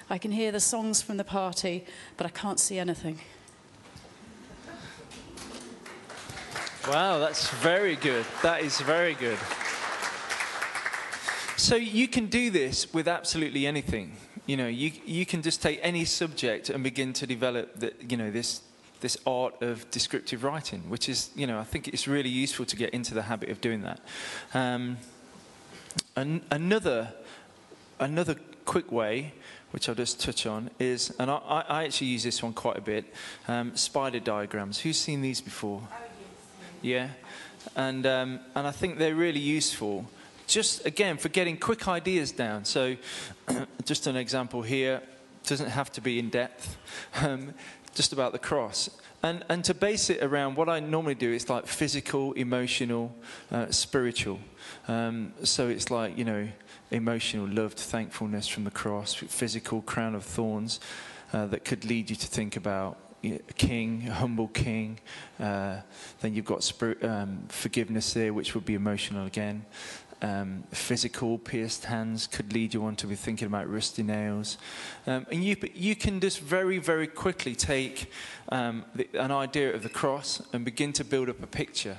[0.09, 1.85] I can hear the songs from the party,
[2.17, 3.19] but I can't see anything.
[6.87, 8.25] Wow, that's very good.
[8.41, 9.37] That is very good.
[11.57, 14.17] So you can do this with absolutely anything.
[14.45, 18.17] You know, you, you can just take any subject and begin to develop the, you
[18.17, 18.61] know, this,
[19.03, 22.75] this art of descriptive writing, which is, you know, I think it's really useful to
[22.77, 23.99] get into the habit of doing that.
[24.53, 24.97] Um,
[26.15, 27.13] an, another,
[27.99, 29.33] another quick way,
[29.71, 32.81] which I'll just touch on, is, and I, I actually use this one quite a
[32.81, 33.13] bit,
[33.49, 34.79] um, spider diagrams.
[34.79, 35.81] Who's seen these before?
[36.81, 37.09] Yeah,
[37.75, 40.05] and um, and I think they're really useful
[40.47, 42.65] just again for getting quick ideas down.
[42.65, 42.95] So,
[43.85, 45.01] just an example here
[45.45, 46.77] doesn't have to be in depth.
[47.21, 47.53] Um,
[47.93, 48.89] just about the cross.
[49.21, 53.15] And, and to base it around what I normally do, it's like physical, emotional,
[53.51, 54.39] uh, spiritual.
[54.88, 56.49] Um, so it's like, you know,
[56.91, 60.82] emotional, loved, thankfulness from the cross, physical, crown of thorns
[61.32, 64.99] uh, that could lead you to think about a king, a humble king.
[65.39, 65.77] Uh,
[66.19, 69.65] then you've got spirit, um, forgiveness there, which would be emotional again
[70.23, 74.57] um, physical pierced hands could lead you on to be thinking about rusty nails.
[75.05, 78.09] Um, and you, you can just very, very quickly take
[78.47, 81.97] um, the, an idea of the cross and begin to build up a picture.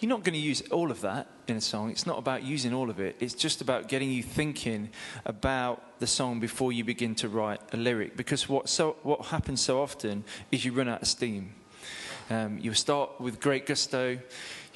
[0.00, 1.90] You're not going to use all of that in a song.
[1.90, 3.16] It's not about using all of it.
[3.20, 4.88] It's just about getting you thinking
[5.26, 8.16] about the song before you begin to write a lyric.
[8.16, 11.52] Because what, so, what happens so often is you run out of steam.
[12.30, 14.18] Um, you start with great gusto.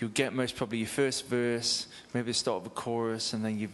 [0.00, 3.58] You'll get most probably your first verse, maybe the start of a chorus, and then
[3.58, 3.68] you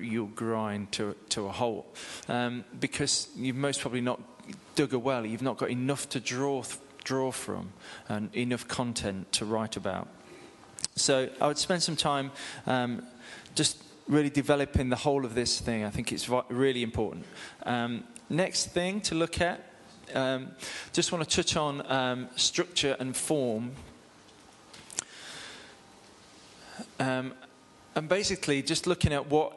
[0.00, 1.96] you'll grind to, to a halt
[2.28, 4.20] um, because you've most probably not
[4.76, 5.26] dug a well.
[5.26, 6.62] You've not got enough to draw
[7.04, 7.72] draw from
[8.08, 10.08] and enough content to write about.
[10.94, 12.30] So I would spend some time
[12.66, 13.04] um,
[13.54, 15.84] just really developing the whole of this thing.
[15.84, 17.24] I think it's really important.
[17.64, 19.64] Um, next thing to look at,
[20.14, 20.50] um,
[20.92, 23.72] just want to touch on um, structure and form.
[26.98, 27.34] Um,
[27.94, 29.52] and basically, just looking at what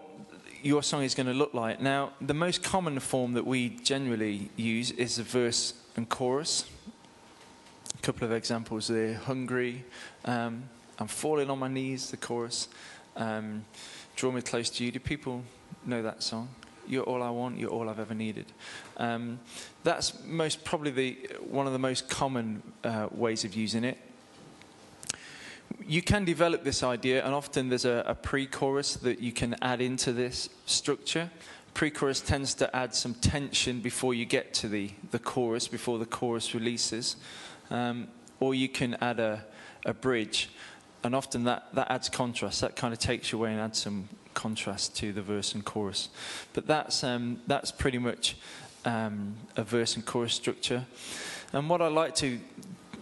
[0.61, 1.79] your song is going to look like.
[1.79, 6.65] Now, the most common form that we generally use is a verse and chorus.
[7.97, 9.85] A couple of examples there Hungry,
[10.25, 10.63] um,
[10.97, 12.67] I'm falling on my knees, the chorus.
[13.15, 13.65] Um,
[14.15, 14.91] Draw me close to you.
[14.91, 15.43] Do people
[15.85, 16.47] know that song?
[16.87, 17.59] You're all I want.
[17.59, 18.45] You're all I've ever needed.
[18.97, 19.39] Um,
[19.83, 23.97] that's most probably the one of the most common uh, ways of using it.
[25.87, 29.81] You can develop this idea, and often there's a, a pre-chorus that you can add
[29.81, 31.29] into this structure.
[31.73, 36.05] Pre-chorus tends to add some tension before you get to the, the chorus, before the
[36.05, 37.17] chorus releases,
[37.69, 38.07] um,
[38.39, 39.45] or you can add a,
[39.85, 40.49] a bridge
[41.05, 42.61] and often that, that adds contrast.
[42.61, 46.09] That kind of takes you away and adds some contrast to the verse and chorus.
[46.53, 48.35] But that's, um, that's pretty much
[48.85, 50.83] um, a verse and chorus structure.
[51.53, 52.39] And what I like to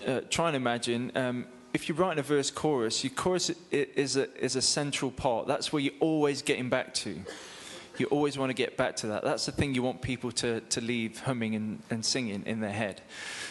[0.06, 4.34] uh, try and imagine, um, if you're writing a verse chorus, your chorus is a,
[4.44, 5.48] is a central part.
[5.48, 7.20] That's where you're always getting back to.
[7.98, 9.24] You always want to get back to that.
[9.24, 12.72] That's the thing you want people to, to leave humming and, and singing in their
[12.72, 13.02] head.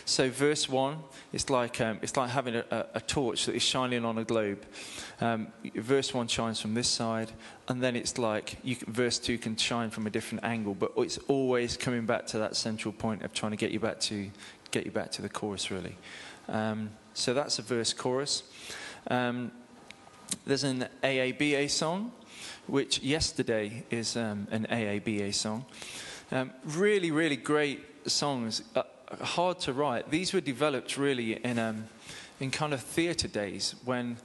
[0.04, 0.98] So verse one,
[1.32, 4.64] it's like um, it's like having a, a, torch that is shining on a globe.
[5.20, 7.30] Um, verse one shines from this side,
[7.68, 11.18] and then it's like can, verse two can shine from a different angle, but it's
[11.28, 14.28] always coming back to that central point of trying to get you back to
[14.72, 15.96] get you back to the chorus, really.
[16.48, 18.42] Um, so that's a verse chorus.
[19.08, 19.52] Um,
[20.46, 22.12] there's an AABA song,
[22.66, 25.64] which yesterday is um, an AABA song.
[26.30, 28.62] Um, really, really great songs.
[28.74, 28.82] Uh,
[29.20, 30.10] hard to write.
[30.10, 31.84] These were developed really in, um,
[32.40, 34.16] in kind of theatre days when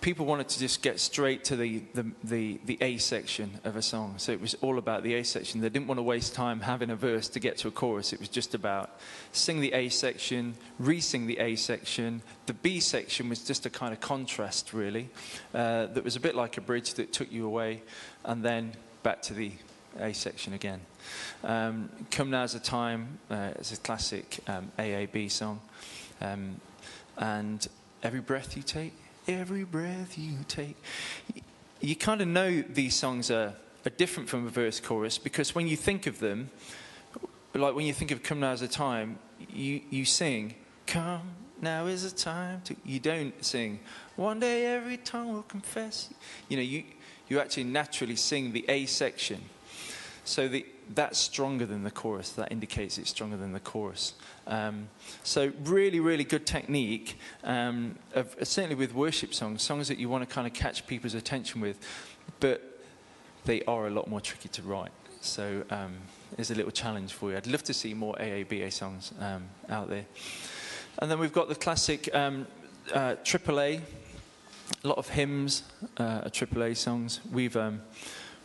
[0.00, 3.82] people wanted to just get straight to the, the, the, the, A section of a
[3.82, 4.14] song.
[4.18, 5.60] So it was all about the A section.
[5.60, 8.12] They didn't want to waste time having a verse to get to a chorus.
[8.12, 8.90] It was just about
[9.32, 12.22] sing the A section, re sing the A section.
[12.46, 15.08] The B section was just a kind of contrast, really,
[15.52, 17.82] uh, that was a bit like a bridge that took you away
[18.24, 19.52] and then back to the
[19.98, 20.80] A section again.
[21.42, 25.60] Um, Come Now's a Time uh, is a classic um, AAB song.
[26.20, 26.60] Um,
[27.16, 27.66] and
[28.02, 28.94] Every Breath You Take,
[29.28, 30.74] Every Breath You Take.
[31.80, 33.52] You, kind of know these songs are,
[33.84, 36.50] are different from a verse chorus because when you think of them,
[37.54, 39.18] like when you think of Come Now's the Time,
[39.52, 40.54] you, you sing,
[40.86, 41.20] Come
[41.60, 42.76] now is the time to.
[42.84, 43.80] You don't sing,
[44.16, 46.08] One day every tongue will confess.
[46.48, 46.84] You know, you,
[47.28, 49.42] you actually naturally sing the A section.
[50.28, 52.32] So the, that's stronger than the chorus.
[52.32, 54.12] That indicates it's stronger than the chorus.
[54.46, 54.88] Um,
[55.22, 60.28] so really, really good technique, um, of, certainly with worship songs, songs that you want
[60.28, 61.78] to kind of catch people's attention with,
[62.40, 62.82] but
[63.46, 64.92] they are a lot more tricky to write.
[65.22, 65.94] So um,
[66.38, 67.38] a little challenge for you.
[67.38, 70.04] I'd love to see more AABA songs um, out there.
[70.98, 72.46] And then we've got the classic um,
[72.92, 73.80] uh, AAA,
[74.84, 75.62] a lot of hymns,
[75.96, 77.20] uh, AAA songs.
[77.32, 77.80] We've um,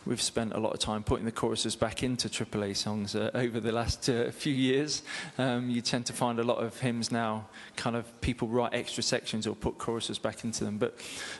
[0.06, 3.60] we've spent a lot of time putting the choruses back into AAA songs uh, over
[3.60, 5.02] the last uh, few years.
[5.38, 9.02] Um, you tend to find a lot of hymns now, kind of people write extra
[9.02, 10.78] sections or put choruses back into them.
[10.78, 10.98] But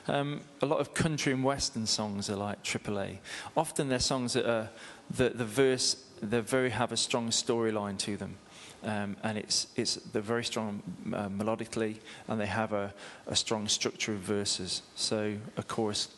[0.08, 3.18] um, a lot of country and western songs are like AAA.
[3.56, 4.70] Often they're songs that are,
[5.10, 8.36] the, the verse, they very have a strong storyline to them.
[8.82, 10.82] Um, and it's, it's, they're very strong
[11.14, 11.96] uh, melodically,
[12.28, 12.92] and they have a,
[13.26, 14.82] a strong structure of verses.
[14.94, 16.08] So a chorus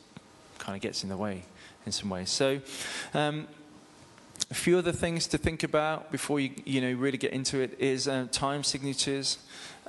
[0.59, 1.45] kind of gets in the way
[1.87, 2.29] in some ways.
[2.29, 2.61] So,
[3.15, 3.47] um,
[4.51, 7.77] a few other things to think about before you, you know, really get into it
[7.81, 9.39] is uh, time signatures.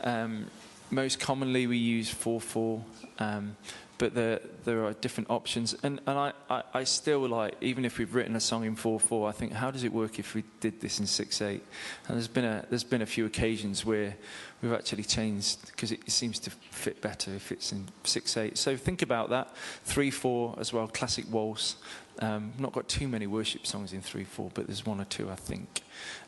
[0.03, 0.45] Um,
[0.89, 2.83] most commonly, we use 4 4.
[3.19, 3.57] Um,
[3.97, 7.97] but there there are different options, and and I, I, I still like even if
[7.97, 10.43] we've written a song in four four, I think how does it work if we
[10.59, 11.63] did this in six eight?
[12.07, 14.15] And there's been a there's been a few occasions where
[14.61, 18.57] we've actually changed because it seems to fit better if it's in six eight.
[18.57, 19.55] So think about that.
[19.83, 21.77] Three four as well, classic waltz.
[22.19, 25.29] Um, not got too many worship songs in three four, but there's one or two
[25.29, 25.81] I think.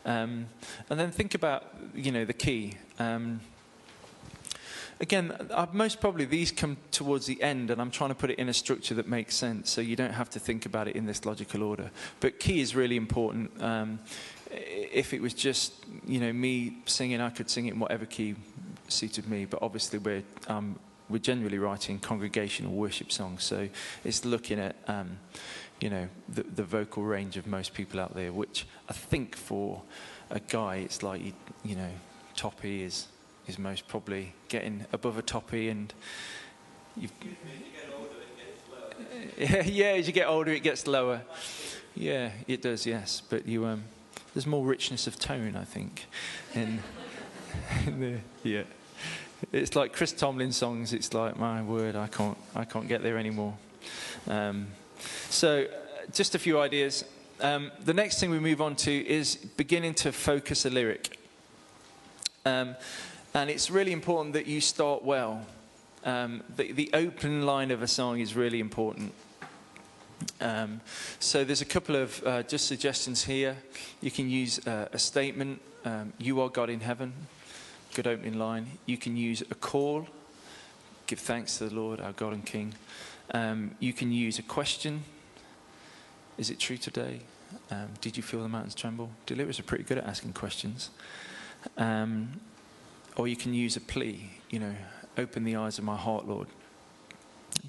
[0.06, 0.48] Um,
[0.90, 2.78] and then think about you know the key.
[2.98, 3.42] Um,
[5.00, 8.40] again, uh, most probably these come towards the end, and I'm trying to put it
[8.40, 11.06] in a structure that makes sense, so you don't have to think about it in
[11.06, 11.92] this logical order.
[12.20, 13.62] But key is really important.
[13.62, 14.00] Um,
[14.52, 15.74] if it was just
[16.06, 18.36] you know me singing, I could sing it in whatever key
[18.88, 19.46] suited me.
[19.46, 20.78] But obviously, we're um,
[21.10, 23.70] we're generally writing congregational worship songs, so
[24.04, 25.18] it's looking at um,
[25.80, 29.82] you know the, the vocal range of most people out there, which I think for
[30.30, 31.22] a guy, it's like
[31.64, 31.90] you, know,
[32.36, 33.08] top E is
[33.50, 35.94] is most probably getting above a toppy and
[36.96, 37.12] you've
[39.38, 41.22] yeah, as you get older it gets lower.
[41.96, 43.22] Yeah, it does, yes.
[43.28, 43.84] But you um
[44.34, 46.06] there's more richness of tone, I think.
[46.54, 46.80] In,
[47.88, 48.64] in the, yeah.
[49.52, 53.18] It's like Chris Tomlin songs, it's like my word, I can't I can't get there
[53.18, 53.58] anymore.
[54.28, 54.68] Um,
[55.30, 57.04] so uh, just a few ideas.
[57.42, 61.18] Um, the next thing we move on to is beginning to focus a lyric.
[62.46, 62.76] Um,
[63.34, 65.46] and it's really important that you start well.
[66.04, 69.14] Um, the, the, open line of a song is really important.
[70.42, 70.82] Um,
[71.20, 73.58] so there's a couple of uh, just suggestions here.
[74.02, 77.14] You can use uh, a statement, um, you are God in heaven,
[77.94, 78.68] good opening line.
[78.86, 80.08] You can use a call,
[81.06, 82.74] give thanks to the Lord, our God and King.
[83.32, 85.04] Um, you can use a question,
[86.38, 87.20] is it true today?
[87.70, 89.10] Um, did you feel the mountains tremble?
[89.26, 90.90] Delirious are pretty good at asking questions.
[91.78, 92.40] Um,
[93.20, 94.74] or you can use a plea, you know,
[95.18, 96.48] open the eyes of my heart, Lord.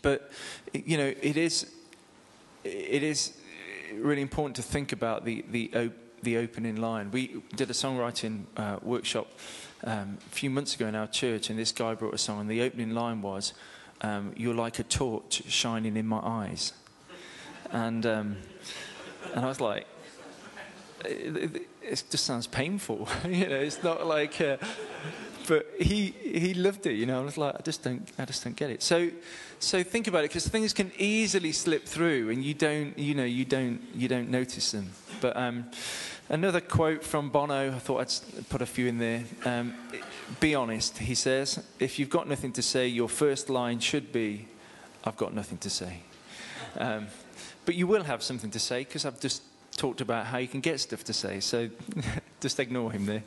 [0.01, 0.31] But,
[0.73, 1.73] you know, it is,
[2.63, 3.37] it is
[3.95, 5.91] really important to think about the, the,
[6.23, 7.11] the opening line.
[7.11, 9.27] We did a songwriting uh, workshop
[9.83, 12.49] um, a few months ago in our church, and this guy brought a song, and
[12.49, 13.53] the opening line was,
[14.03, 16.75] um, You're like a torch shining in my eyes.
[17.73, 18.37] And, um,
[19.35, 19.89] and I was like,
[21.07, 23.09] it, it, just sounds painful.
[23.25, 24.57] you know, it's not like, uh,
[25.49, 26.95] but he he loved it.
[26.95, 28.83] You know, I was like, I just don't, I just don't get it.
[28.83, 29.11] So,
[29.59, 33.25] so think about it because things can easily slip through, and you don't, you know,
[33.25, 34.91] you don't, you don't notice them.
[35.21, 35.67] But um,
[36.29, 37.75] another quote from Bono.
[37.75, 39.25] I thought I'd put a few in there.
[39.45, 39.75] Um,
[40.39, 41.65] be honest, he says.
[41.79, 44.47] If you've got nothing to say, your first line should be,
[45.05, 46.03] "I've got nothing to say."
[46.79, 47.09] Um,
[47.65, 49.43] but you will have something to say because I've just
[49.81, 51.71] talked about how you can get stuff to say, so
[52.41, 53.23] just ignore him there.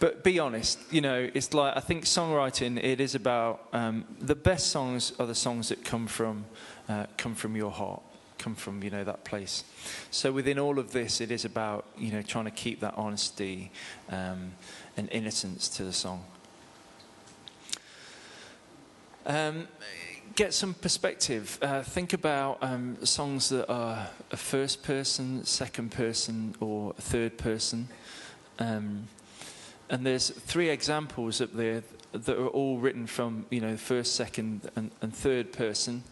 [0.00, 2.82] But be honest, you know, it's like I think songwriting.
[2.82, 6.46] It is about um, the best songs are the songs that come from
[6.88, 8.00] uh, come from your heart,
[8.38, 9.64] come from you know that place.
[10.10, 13.70] So within all of this, it is about you know trying to keep that honesty
[14.08, 14.52] um,
[14.96, 16.24] and innocence to the song.
[19.26, 19.68] Um,
[20.34, 21.58] get some perspective.
[21.60, 27.88] Uh, think about um, songs that are a first person, second person, or third person.
[28.58, 29.08] Um,
[29.90, 34.70] and there's three examples up there that are all written from you know first, second,
[34.76, 36.02] and, and third person.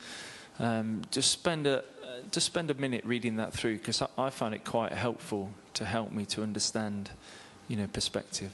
[0.59, 1.85] Um, just spend a
[2.31, 5.85] just spend a minute reading that through because I, I find it quite helpful to
[5.85, 7.11] help me to understand,
[7.69, 8.53] you know, perspective.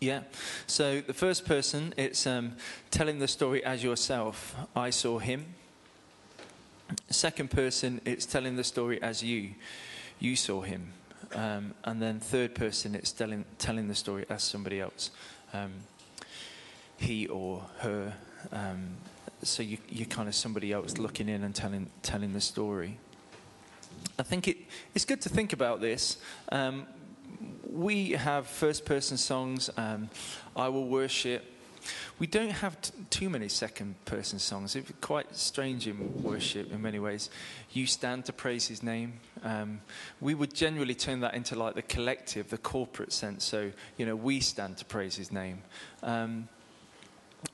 [0.00, 0.22] Yeah.
[0.66, 2.56] So the first person, it's um,
[2.90, 4.56] telling the story as yourself.
[4.74, 5.44] I saw him.
[7.10, 9.50] Second person, it's telling the story as you.
[10.18, 10.94] You saw him.
[11.34, 15.10] Um, and then third person, it's telling, telling the story as somebody else.
[15.52, 15.72] Um,
[16.96, 18.14] he or her.
[18.52, 18.96] Um,
[19.42, 22.96] so you, you're kind of somebody else looking in and telling, telling the story.
[24.18, 24.56] I think it,
[24.94, 26.16] it's good to think about this.
[27.72, 30.10] We have first person songs, um,
[30.56, 31.44] I Will Worship.
[32.18, 32.76] We don't have
[33.10, 34.74] too many second person songs.
[34.74, 37.30] It's quite strange in worship in many ways.
[37.72, 39.20] You stand to praise his name.
[39.44, 39.82] Um,
[40.20, 43.44] we would generally turn that into like the collective, the corporate sense.
[43.44, 45.62] So, you know, we stand to praise his name.
[46.02, 46.48] Um,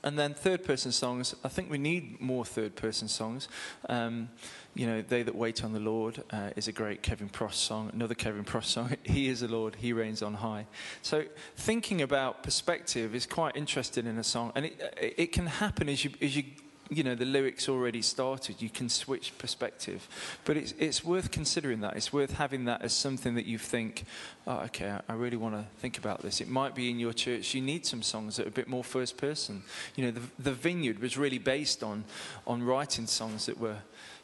[0.03, 3.47] And then third person songs, I think we need more third person songs.
[3.89, 4.29] Um,
[4.73, 7.89] you know, They That Wait on the Lord uh, is a great Kevin Prosch song.
[7.93, 10.67] Another Kevin Prosch song, He is the Lord, He reigns on high.
[11.01, 11.25] So
[11.55, 14.51] thinking about perspective is quite interesting in a song.
[14.55, 16.43] And it, it can happen as you, as you
[16.89, 20.07] you know the lyrics already started you can switch perspective.
[20.45, 21.95] But it's, it's worth considering that.
[21.95, 24.05] It's worth having that as something that you think
[24.45, 26.41] oh, okay I, really want to think about this.
[26.41, 28.83] It might be in your church you need some songs that are a bit more
[28.83, 29.63] first person.
[29.95, 32.03] You know the, the vineyard was really based on
[32.45, 33.77] on writing songs that were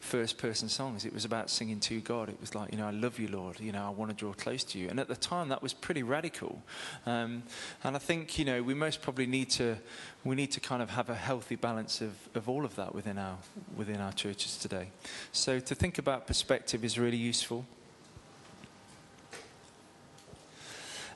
[0.03, 1.05] first person songs.
[1.05, 2.27] It was about singing to God.
[2.27, 3.59] It was like, you know, I love you, Lord.
[3.59, 4.89] You know, I want to draw close to you.
[4.89, 6.61] And at the time, that was pretty radical.
[7.05, 7.43] Um,
[7.83, 9.77] and I think, you know, we most probably need to,
[10.23, 13.17] we need to kind of have a healthy balance of, of all of that within
[13.17, 13.37] our,
[13.77, 14.89] within our churches today.
[15.31, 17.65] So to think about perspective is really useful.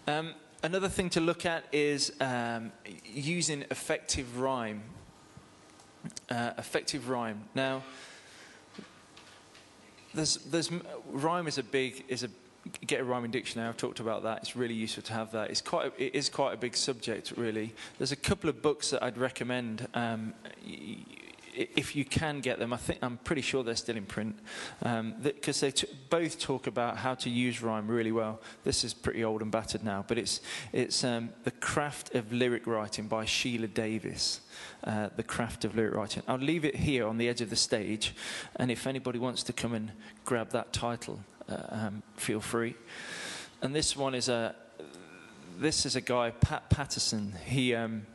[0.08, 0.34] Um,
[0.64, 2.72] another thing to look at is um,
[3.06, 4.82] using effective rhyme.
[6.32, 7.44] Uh, effective rhyme.
[7.54, 7.84] Now,
[10.18, 10.70] there's, there's
[11.10, 12.30] rhyme is a big is a
[12.86, 13.70] get a rhyming dictionary.
[13.70, 14.40] I've talked about that.
[14.40, 15.50] It's really useful to have that.
[15.50, 17.74] It's quite a, it is quite a big subject, really.
[17.98, 19.88] There's a couple of books that I'd recommend.
[19.94, 20.34] Um,
[21.58, 24.38] if you can get them, I think I'm pretty sure they're still in print
[25.24, 28.40] because um, they both talk about how to use rhyme really well.
[28.64, 30.42] This is pretty old and battered now, but it's
[30.72, 34.42] it's um, the craft of lyric writing by Sheila Davis.
[34.84, 36.24] Uh, the craft of lyric writing.
[36.28, 38.16] I'll leave it here on the edge of the stage,
[38.56, 39.92] and if anybody wants to come and
[40.26, 42.76] grab that title, uh, um, feel free.
[43.62, 44.56] And this one is a
[45.60, 47.34] this is a guy Pat Pattison.
[47.46, 48.06] He um,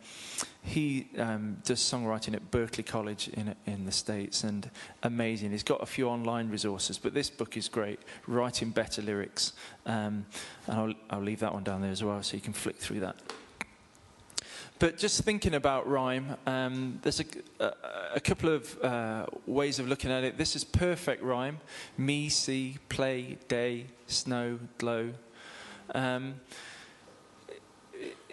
[0.64, 4.70] he um, does songwriting at Berklee College in, in the States and
[5.02, 5.50] amazing.
[5.50, 7.98] He's got a few online resources, but this book is great,
[8.28, 9.54] Writing Better Lyrics.
[9.86, 10.24] Um,
[10.68, 13.00] and I'll, I'll leave that one down there as well so you can flick through
[13.00, 13.16] that.
[14.78, 17.24] But just thinking about rhyme, um, there's a,
[17.60, 17.72] a,
[18.16, 20.38] a, couple of uh, ways of looking at it.
[20.38, 21.60] This is perfect rhyme
[21.96, 25.12] me, see, play, day, snow, glow.
[25.94, 26.34] Um,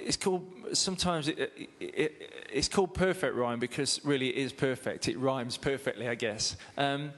[0.10, 0.44] it's called
[0.74, 5.08] sometimes it, it, it, it's called perfect rhyme because really it is perfect.
[5.08, 6.58] It rhymes perfectly, I guess.
[6.80, 7.12] Um,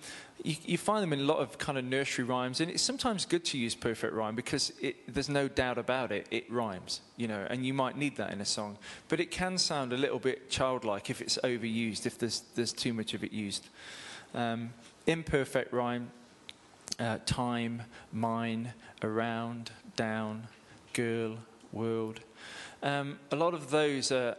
[0.44, 3.26] you, you, find them in a lot of kind of nursery rhymes, and it's sometimes
[3.26, 4.74] good to use perfect rhyme because
[5.08, 6.28] there's no doubt about it.
[6.32, 8.78] It rhymes, you know, and you might need that in a song.
[9.08, 12.92] But it can sound a little bit childlike if it's overused, if there's there's too
[12.92, 13.70] much of it used.
[14.36, 14.74] Um,
[15.08, 16.12] imperfect rhyme,
[17.00, 20.50] uh, time, mine, around, down,
[20.92, 21.38] girl,
[21.72, 22.20] world
[22.84, 24.36] um, a lot of those, are,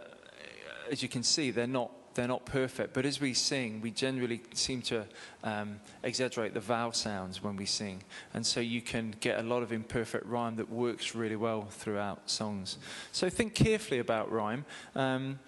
[0.91, 2.93] as you can see, they're not they're not perfect.
[2.93, 5.07] But as we sing, we generally seem to
[5.45, 8.03] um, exaggerate the vowel sounds when we sing.
[8.35, 12.31] And so you can get a lot of imperfect rhyme that works really well throughout
[12.31, 12.79] songs.
[13.13, 14.65] So think carefully about rhyme.
[14.95, 15.39] Um,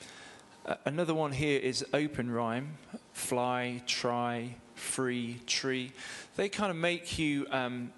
[0.85, 2.79] another one here is open rhyme
[3.13, 5.93] fly, try, free, tree.
[6.37, 7.47] They kind of make you.
[7.51, 7.93] Um,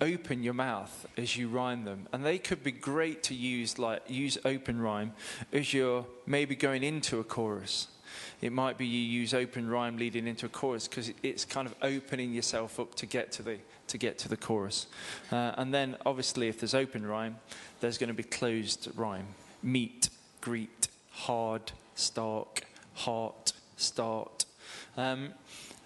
[0.00, 2.06] open your mouth as you rhyme them.
[2.12, 5.12] And they could be great to use, like use open rhyme
[5.52, 7.88] as you're maybe going into a chorus.
[8.40, 11.74] It might be you use open rhyme leading into a chorus because it's kind of
[11.82, 14.86] opening yourself up to get to the to get to the chorus.
[15.30, 17.36] Uh, and then obviously if there's open rhyme,
[17.80, 19.26] there's going to be closed rhyme.
[19.62, 20.08] Meet,
[20.40, 22.64] greet, hard, stark,
[22.94, 24.44] heart, start.
[24.96, 25.30] Um,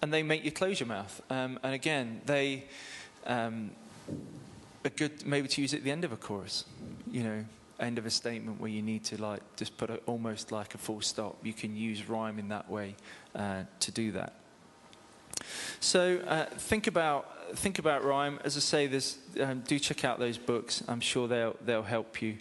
[0.01, 1.21] and they make you close your mouth.
[1.29, 2.65] Um, and again, they
[3.25, 3.71] um,
[4.83, 6.65] a good maybe to use it at the end of a chorus,
[7.11, 7.45] you know,
[7.79, 10.77] end of a statement where you need to like just put a, almost like a
[10.77, 11.37] full stop.
[11.43, 12.95] You can use rhyme in that way
[13.35, 14.33] uh, to do that.
[15.79, 18.39] So uh, think about think about rhyme.
[18.43, 20.83] As I say, there's, um, do check out those books.
[20.87, 22.37] I'm sure they'll they'll help you.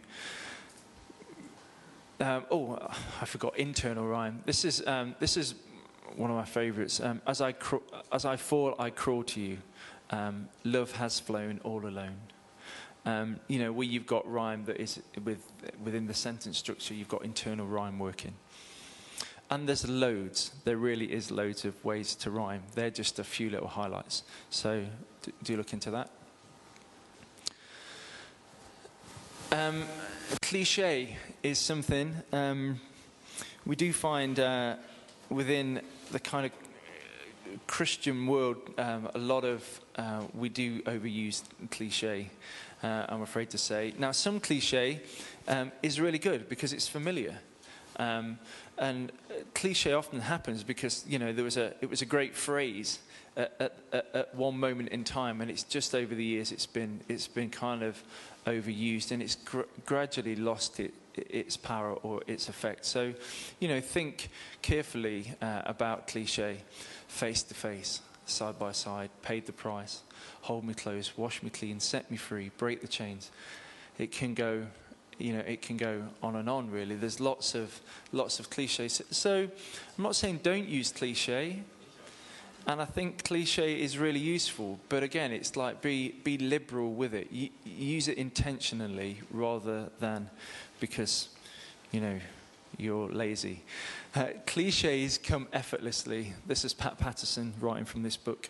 [2.21, 2.79] Um, oh,
[3.21, 4.43] I forgot internal rhyme.
[4.45, 5.55] This is um, this is
[6.17, 7.01] one of my favourites.
[7.01, 7.55] Um, as I
[8.11, 9.59] as I fall, I crawl to you
[10.11, 12.17] um, love has flown all alone.
[13.05, 15.43] Um, you know, where you've got rhyme that is with,
[15.83, 18.35] within the sentence structure, you've got internal rhyme working.
[19.51, 22.65] And there's loads, there really is loads of ways to rhyme.
[22.75, 24.23] They're just a few little highlights.
[24.51, 24.85] So
[25.43, 26.11] do, look into that.
[29.51, 29.85] Um,
[30.43, 32.79] cliche is something um,
[33.65, 34.77] we do find uh,
[35.31, 35.81] within
[36.11, 36.53] the kind of
[37.69, 42.31] Christian world, um, a lot of uh, we do overuse cliche.
[42.83, 43.93] Uh, I'm afraid to say.
[43.99, 45.03] Now, some cliche
[45.47, 47.39] um, is really good because it's familiar,
[47.97, 48.39] um,
[48.79, 49.13] and
[49.55, 53.01] cliche often happens because you know there was a it was a great phrase
[53.37, 53.53] at,
[53.93, 57.29] at, at, one moment in time, and it's just over the years it's been it's
[57.29, 58.03] been kind of
[58.47, 60.95] overused, and it's gr- gradually lost it
[61.29, 62.85] its power or its effect.
[62.85, 63.13] So,
[63.61, 64.31] you know, think
[64.63, 66.59] carefully uh, about cliche
[67.09, 70.03] face to face, side by side, paid the price,
[70.43, 73.31] hold me close, wash me clean, set me free, break the chains.
[73.99, 74.67] It can go,
[75.19, 76.71] you know, it can go on and on.
[76.71, 77.81] Really, there's lots of
[78.13, 79.03] lots of cliches.
[79.11, 79.49] So,
[79.99, 81.63] I'm not saying don't use cliche.
[82.67, 87.15] And I think cliche is really useful, but again, it's like be be liberal with
[87.15, 87.29] it.
[87.65, 90.29] Use it intentionally rather than
[90.79, 91.31] because,
[91.93, 92.21] you know,
[92.77, 93.63] you're lazy.
[94.19, 96.33] Uh, cliches come effortlessly.
[96.45, 98.49] This is Pat Pattison writing from this book.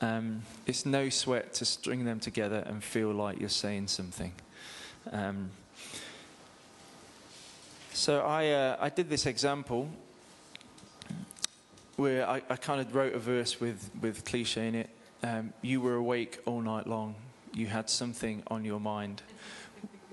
[0.00, 4.32] Um, it's no sweat to string them together and feel like you're saying something.
[5.12, 5.50] Um,
[7.92, 9.86] so I uh, I did this example
[11.96, 14.88] where I, I kind of wrote a verse with, with cliche in it.
[15.22, 17.16] Um, you were awake all night long.
[17.52, 19.20] You had something on your mind.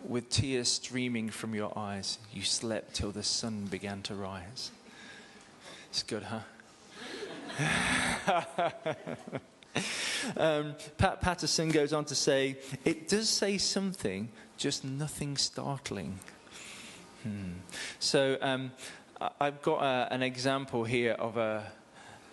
[0.05, 4.71] With tears streaming from your eyes, you slept till the sun began to rise.
[5.89, 6.39] It's good, huh?
[10.37, 16.19] um, Pat Pattison goes on to say, it does say something, just nothing startling.
[17.23, 17.53] Hmm.
[17.99, 18.71] So um,
[19.41, 21.71] I've got a, an example here of a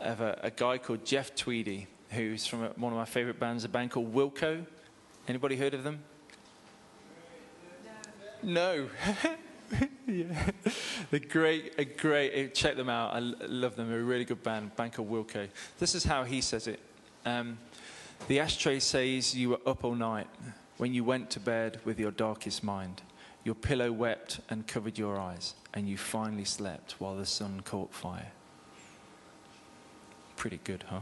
[0.01, 3.65] of a, a guy called Jeff Tweedy, who's from a, one of my favorite bands,
[3.65, 4.67] a band called Wilco.
[5.27, 6.01] Anybody heard of them?
[8.43, 8.89] No.
[10.09, 10.51] yeah.
[11.13, 12.33] A great, a great.
[12.35, 13.15] eh, Check them out.
[13.15, 13.89] I love them.
[13.89, 14.75] They're a really good band.
[14.77, 15.49] Banker Wilco.
[15.79, 16.81] This is how he says it.
[17.25, 17.59] Um,
[18.29, 20.29] the ashtray says you were up all night
[20.79, 23.03] when you went to bed with your darkest mind.
[23.45, 27.93] Your pillow wept and covered your eyes, and you finally slept while the sun caught
[27.95, 28.33] fire.
[30.37, 31.01] Pretty good, huh?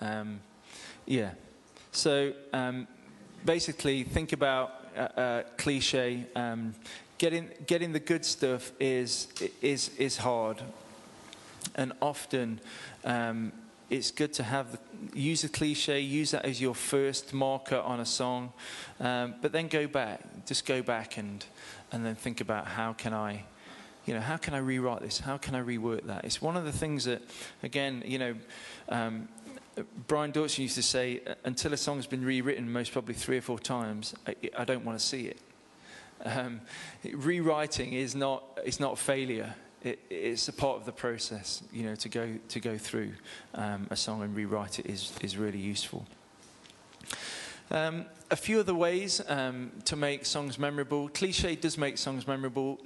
[0.00, 0.40] Um,
[1.06, 1.32] yeah.
[1.92, 2.86] So um,
[3.44, 6.26] basically, think about uh, cliche.
[6.34, 6.74] Um,
[7.18, 9.28] getting getting the good stuff is
[9.62, 10.62] is is hard,
[11.74, 12.60] and often
[13.04, 13.52] um,
[13.90, 14.78] it's good to have
[15.14, 18.52] use a cliche, use that as your first marker on a song,
[19.00, 21.44] um, but then go back, just go back and
[21.92, 23.44] and then think about how can I
[24.06, 25.18] you know, how can I rewrite this?
[25.18, 26.24] How can I rework that?
[26.24, 27.22] It's one of the things that,
[27.64, 28.34] again, you know,
[28.88, 29.28] um,
[30.06, 33.42] Brian Doerksen used to say, "Uh, until a song's been rewritten, most probably three or
[33.42, 35.38] four times, I, I don't want to see it.
[36.24, 36.60] Um,
[37.12, 39.54] rewriting is not, it's not failure.
[39.82, 43.12] It, it's a part of the process, you know, to go, to go through
[43.54, 46.06] um, a song and rewrite it is, is really useful.
[47.70, 51.08] Um, a few other ways um, to make songs memorable.
[51.10, 52.78] Cliche does make songs memorable,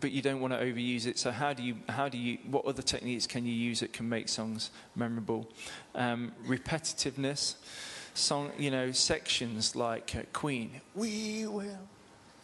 [0.00, 1.18] but you don't want to overuse it.
[1.18, 4.08] So how do you, how do you, what other techniques can you use that can
[4.08, 5.48] make songs memorable?
[5.94, 7.56] Um, repetitiveness,
[8.14, 10.80] song, you know, sections like uh, Queen.
[10.94, 11.78] We will,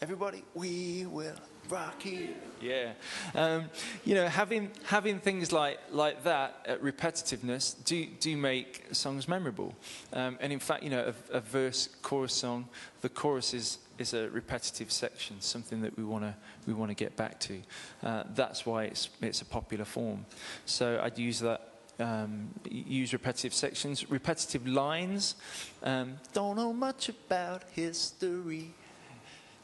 [0.01, 1.35] everybody, we will
[1.69, 2.35] rock you.
[2.61, 2.93] Yeah,
[3.35, 3.71] um,
[4.05, 9.75] you know, having having things like like that uh, repetitiveness do do make songs memorable.
[10.13, 12.69] Um, and in fact, you know, a, a verse chorus song,
[13.01, 16.35] the chorus is is a repetitive section, something that we want to
[16.67, 17.61] we want to get back to.
[18.03, 20.25] Uh, that's why it's it's a popular form.
[20.67, 21.69] So I'd use that.
[21.99, 25.37] Um, use repetitive sections, repetitive lines.
[25.83, 28.71] Um, don't know much about history.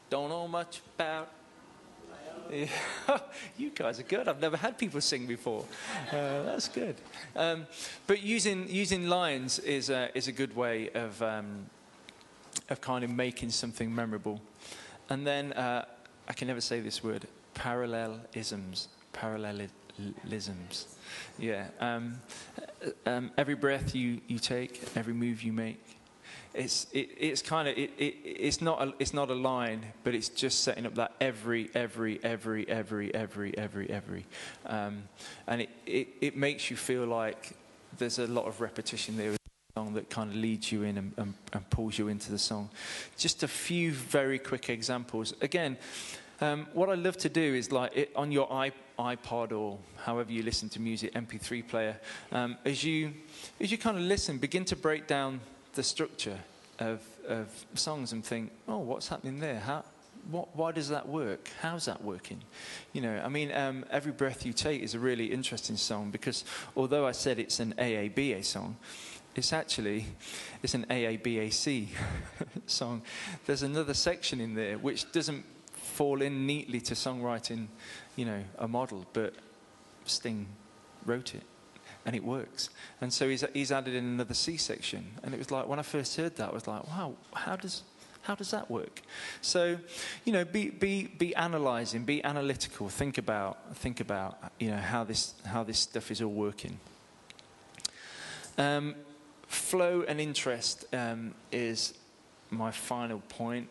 [0.09, 1.29] Don't know much about.
[3.57, 4.27] you guys are good.
[4.27, 5.65] I've never had people sing before.
[6.11, 6.95] Uh, that's good.
[7.35, 7.67] Um,
[8.07, 11.65] but using using lines is a, is a good way of um,
[12.69, 14.41] of kind of making something memorable.
[15.09, 15.85] And then uh,
[16.27, 18.87] I can never say this word: parallelisms.
[19.13, 20.95] Parallelisms.
[21.37, 21.67] Yeah.
[21.79, 22.21] Um,
[22.59, 25.98] uh, um, every breath you, you take, every move you make,
[26.53, 30.15] it's it, it's kind of it, it, it's not a, it's not a line, but
[30.15, 34.25] it's just setting up that every every every every every every every,
[34.65, 35.03] um,
[35.47, 37.55] and it, it it makes you feel like
[37.97, 39.31] there's a lot of repetition there.
[39.31, 39.39] with
[39.75, 42.39] the Song that kind of leads you in and, and, and pulls you into the
[42.39, 42.69] song.
[43.17, 45.33] Just a few very quick examples.
[45.41, 45.77] Again,
[46.41, 50.31] um, what I love to do is like it, on your iP- iPod or however
[50.31, 51.99] you listen to music, MP3 player,
[52.31, 53.13] um, as you
[53.59, 55.39] as you kind of listen, begin to break down
[55.79, 56.37] the structure
[56.79, 59.61] of, of songs and think, oh, what's happening there?
[59.61, 59.85] How,
[60.29, 61.49] what, why does that work?
[61.61, 62.41] How's that working?
[62.91, 66.43] You know, I mean, um, Every Breath You Take is a really interesting song because
[66.75, 68.75] although I said it's an AABA song,
[69.37, 70.05] it's actually
[70.61, 71.87] it's an AABAC
[72.65, 73.01] song.
[73.45, 77.67] There's another section in there which doesn't fall in neatly to songwriting,
[78.17, 79.33] you know, a model, but
[80.03, 80.45] Sting
[81.05, 81.43] wrote it
[82.09, 82.71] and it works.
[83.01, 85.03] And so he's, he's added in another C section.
[85.21, 87.83] And it was like, when I first heard that, I was like, wow, how does,
[88.23, 89.01] How does that work?
[89.41, 89.77] So,
[90.25, 95.05] you know, be, be, be analyzing, be analytical, think about, think about, you know, how
[95.05, 96.79] this, how this stuff is all working.
[98.57, 98.95] Um,
[99.47, 101.93] flow and interest um, is
[102.49, 103.69] my final point.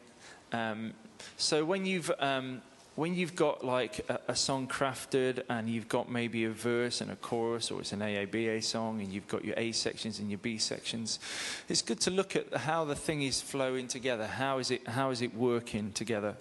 [0.53, 0.95] Um,
[1.37, 2.63] so when you've um,
[2.99, 7.13] when you've got like a, a, song crafted and you've got maybe a verse and
[7.13, 10.39] a chorus, or it's an AABA song, and you've got your A sections and your
[10.39, 11.21] B sections,
[11.69, 14.27] it's good to look at how the thing is flowing together.
[14.27, 14.89] How is it?
[14.89, 16.35] How is it working together?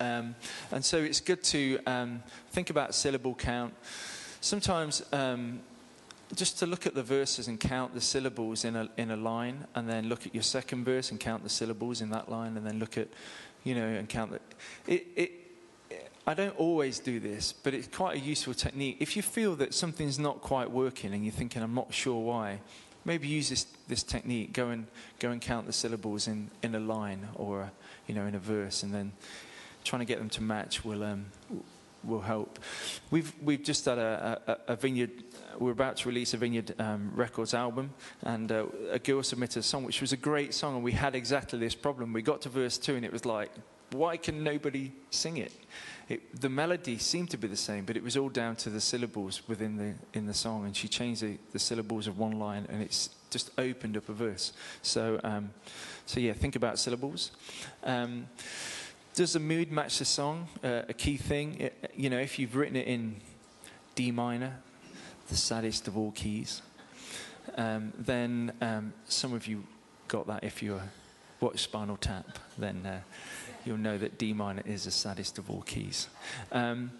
[0.00, 0.34] Um,
[0.72, 2.22] and so it's good to um,
[2.52, 3.74] think about syllable count.
[4.40, 5.60] Sometimes um,
[6.34, 9.66] just to look at the verses and count the syllables in a, in a line,
[9.74, 12.66] and then look at your second verse and count the syllables in that line, and
[12.66, 13.08] then look at
[13.64, 14.40] you know, and count.
[14.86, 15.30] It, it,
[16.26, 18.96] I don't always do this, but it's quite a useful technique.
[19.00, 22.60] If you feel that something's not quite working and you're thinking, I'm not sure why,
[23.04, 24.54] maybe use this, this technique.
[24.54, 24.86] Go and,
[25.18, 27.72] go and count the syllables in, in a line or, a,
[28.06, 29.12] you know, in a verse, and then
[29.82, 31.26] trying to get them to match will, um,
[32.02, 32.58] will help.
[33.10, 35.23] We've, we've just had a, a, a vineyard,
[35.58, 37.92] we're about to release a Vineyard um, Records album,
[38.22, 41.14] and uh, a girl submitted a song which was a great song, and we had
[41.14, 42.12] exactly this problem.
[42.12, 43.50] We got to verse two, and it was like,
[43.92, 45.52] why can nobody sing it?
[46.08, 46.40] it?
[46.40, 49.42] the melody seemed to be the same, but it was all down to the syllables
[49.48, 52.82] within the, in the song, and she changed the, the syllables of one line, and
[52.82, 54.52] it's just opened up a verse.
[54.82, 55.50] So, um,
[56.06, 57.30] so yeah, think about syllables.
[57.82, 58.28] Um,
[59.14, 60.48] does the mood match the song?
[60.62, 61.60] Uh, a key thing.
[61.60, 63.16] It, you know, if you've written it in
[63.94, 64.58] D minor,
[65.28, 66.62] the saddest of all keys,
[67.56, 69.64] um, then um, some of you
[70.08, 70.80] got that if you
[71.40, 73.00] watch Spinal Tap, then uh,
[73.64, 76.08] you'll know that D minor is the saddest of all keys.
[76.52, 76.92] Um,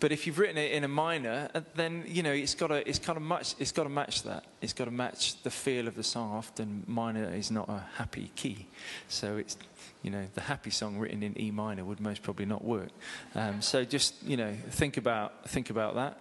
[0.00, 2.88] but if you've written it in a minor, uh, then you know it's got to
[2.88, 4.44] it's got to match it's got to match that.
[4.60, 6.32] It's got to match the feel of the song.
[6.32, 8.68] Often minor is not a happy key,
[9.08, 9.56] so it's
[10.02, 12.90] you know, the happy song written in E minor would most probably not work.
[13.34, 16.18] Um, so just, you know, think about, think about that.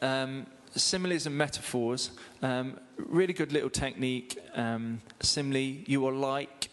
[0.00, 2.10] Um, similes and metaphors,
[2.42, 4.38] um, really good little technique.
[4.54, 6.70] Um, simile, you are like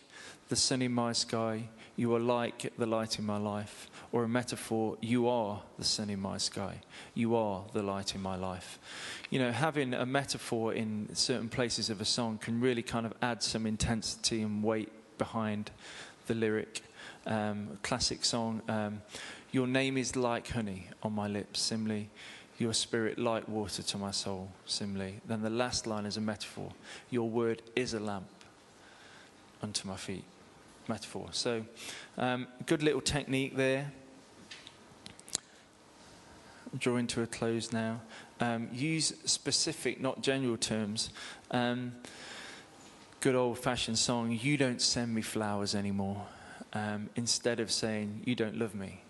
[0.48, 3.90] the sun in my sky, you are like the light in my life.
[4.12, 6.82] Or a metaphor, you are the sun in my sky,
[7.14, 8.80] you are the light in my life.
[9.30, 13.14] You know, having a metaphor in certain places of a song can really kind of
[13.22, 15.70] add some intensity and weight behind
[16.26, 16.82] the lyric.
[17.28, 19.02] Um, classic song, um,
[19.52, 22.06] Your name is like honey on my lips, simile.
[22.60, 25.14] Your spirit like water to my soul, simile.
[25.26, 26.72] Then the last line is a metaphor.
[27.10, 28.28] Your word is a lamp
[29.64, 30.26] unto my feet,
[30.90, 31.30] metaphor.
[31.32, 31.66] So,
[32.18, 33.94] um, good little technique there.
[36.78, 38.02] Drawing to a close now.
[38.42, 41.12] Um, use specific, not general terms.
[41.52, 41.94] Um,
[43.22, 46.26] good old fashioned song, You Don't Send Me Flowers Anymore,
[46.74, 49.02] um, instead of saying, You Don't Love Me.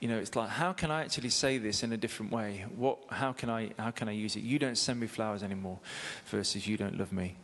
[0.00, 2.64] You know, it's like, how can I actually say this in a different way?
[2.76, 4.42] What, how, can I, how can I use it?
[4.44, 5.78] You don't send me flowers anymore
[6.26, 7.34] versus you don't love me.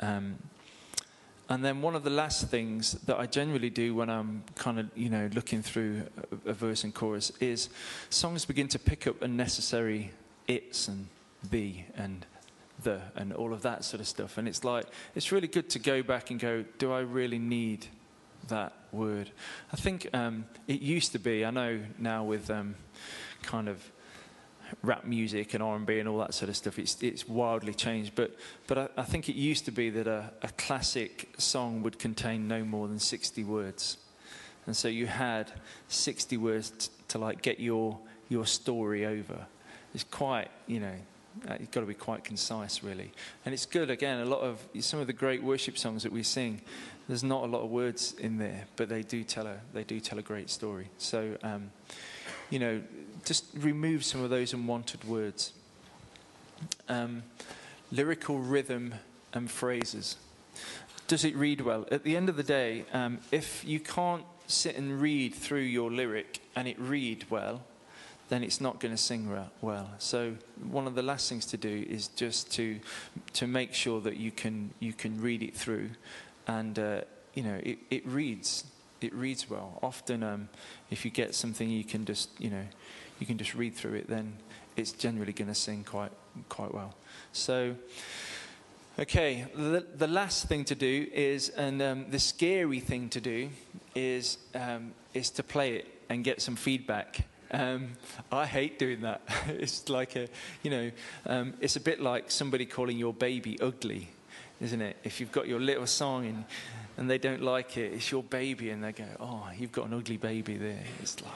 [0.00, 0.36] Um,
[1.48, 4.90] and then one of the last things that I generally do when I'm kind of,
[4.94, 6.02] you know, looking through
[6.46, 7.68] a, a verse and chorus is
[8.10, 10.12] songs begin to pick up unnecessary
[10.48, 11.08] its and
[11.50, 12.26] the and
[12.82, 14.38] the and all of that sort of stuff.
[14.38, 17.86] And it's like, it's really good to go back and go, do I really need
[18.48, 19.30] that word?
[19.72, 22.74] I think um, it used to be, I know now with um,
[23.42, 23.82] kind of
[24.82, 28.14] rap music and R&B and all that sort of stuff, it's, it's wildly changed.
[28.14, 28.36] But,
[28.66, 32.48] but I, I think it used to be that a, a classic song would contain
[32.48, 33.98] no more than 60 words.
[34.66, 35.52] And so you had
[35.88, 39.46] 60 words to like get your, your story over.
[39.94, 40.94] It's quite, you know,
[41.48, 43.12] uh, you've got to be quite concise, really.
[43.44, 46.22] And it's good, again, a lot of some of the great worship songs that we
[46.22, 46.60] sing,
[47.08, 50.00] there's not a lot of words in there, but they do tell a, they do
[50.00, 50.88] tell a great story.
[50.98, 51.70] So, um,
[52.50, 52.82] you know,
[53.24, 55.52] just remove some of those unwanted words.
[56.88, 57.22] Um,
[57.90, 58.94] lyrical rhythm
[59.32, 60.16] and phrases.
[61.08, 61.86] Does it read well?
[61.90, 65.90] At the end of the day, um, if you can't sit and read through your
[65.90, 67.62] lyric and it read well,
[68.28, 69.30] then it's not going to sing
[69.60, 69.90] well.
[69.98, 70.34] So
[70.70, 72.80] one of the last things to do is just to
[73.34, 75.90] to make sure that you can you can read it through,
[76.46, 77.00] and uh,
[77.34, 78.64] you know it, it reads
[79.00, 79.78] it reads well.
[79.82, 80.48] Often, um,
[80.90, 82.64] if you get something you can just you know
[83.18, 84.34] you can just read through it, then
[84.76, 86.12] it's generally going to sing quite
[86.48, 86.94] quite well.
[87.32, 87.76] So.
[88.98, 93.48] Okay, the, the last thing to do is, and um, the scary thing to do
[93.94, 97.26] is, um, is to play it and get some feedback.
[97.52, 97.92] Um,
[98.30, 99.22] I hate doing that.
[99.48, 100.28] it's like a,
[100.62, 100.90] you know,
[101.24, 104.10] um, it's a bit like somebody calling your baby ugly.
[104.62, 104.96] Isn't it?
[105.04, 106.44] If you've got your little song and,
[106.96, 109.94] and they don't like it, it's your baby, and they go, oh, you've got an
[109.94, 110.84] ugly baby there.
[111.00, 111.34] It's like,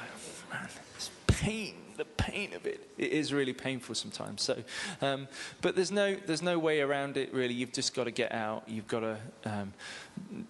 [0.50, 1.74] man, it's pain.
[1.96, 2.90] The pain of it.
[2.98, 4.42] It is really painful sometimes.
[4.42, 4.62] So,
[5.00, 5.28] um,
[5.62, 7.54] but there's no there's no way around it really.
[7.54, 8.64] You've just got to get out.
[8.68, 9.72] You've got to um,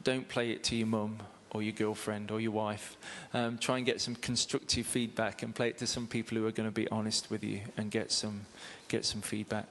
[0.03, 1.19] don't play it to your mum
[1.53, 2.97] or your girlfriend or your wife.
[3.33, 6.51] Um, try and get some constructive feedback and play it to some people who are
[6.51, 8.47] going to be honest with you and get some
[8.89, 9.67] get some feedback.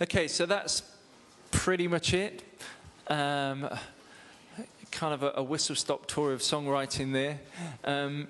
[0.00, 0.82] Okay, so that's
[1.66, 2.44] pretty much it.
[3.08, 3.68] Um,
[4.92, 7.40] kind of a, a whistle stop tour of songwriting there.
[7.82, 8.28] Um,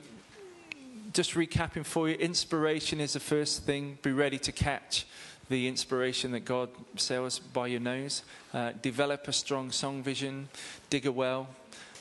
[1.13, 3.99] just recapping for you inspiration is the first thing.
[4.01, 5.05] Be ready to catch
[5.51, 8.23] the inspiration that God sails by your nose.
[8.55, 10.49] Uh, develop a strong song vision.
[10.89, 11.47] Dig a well.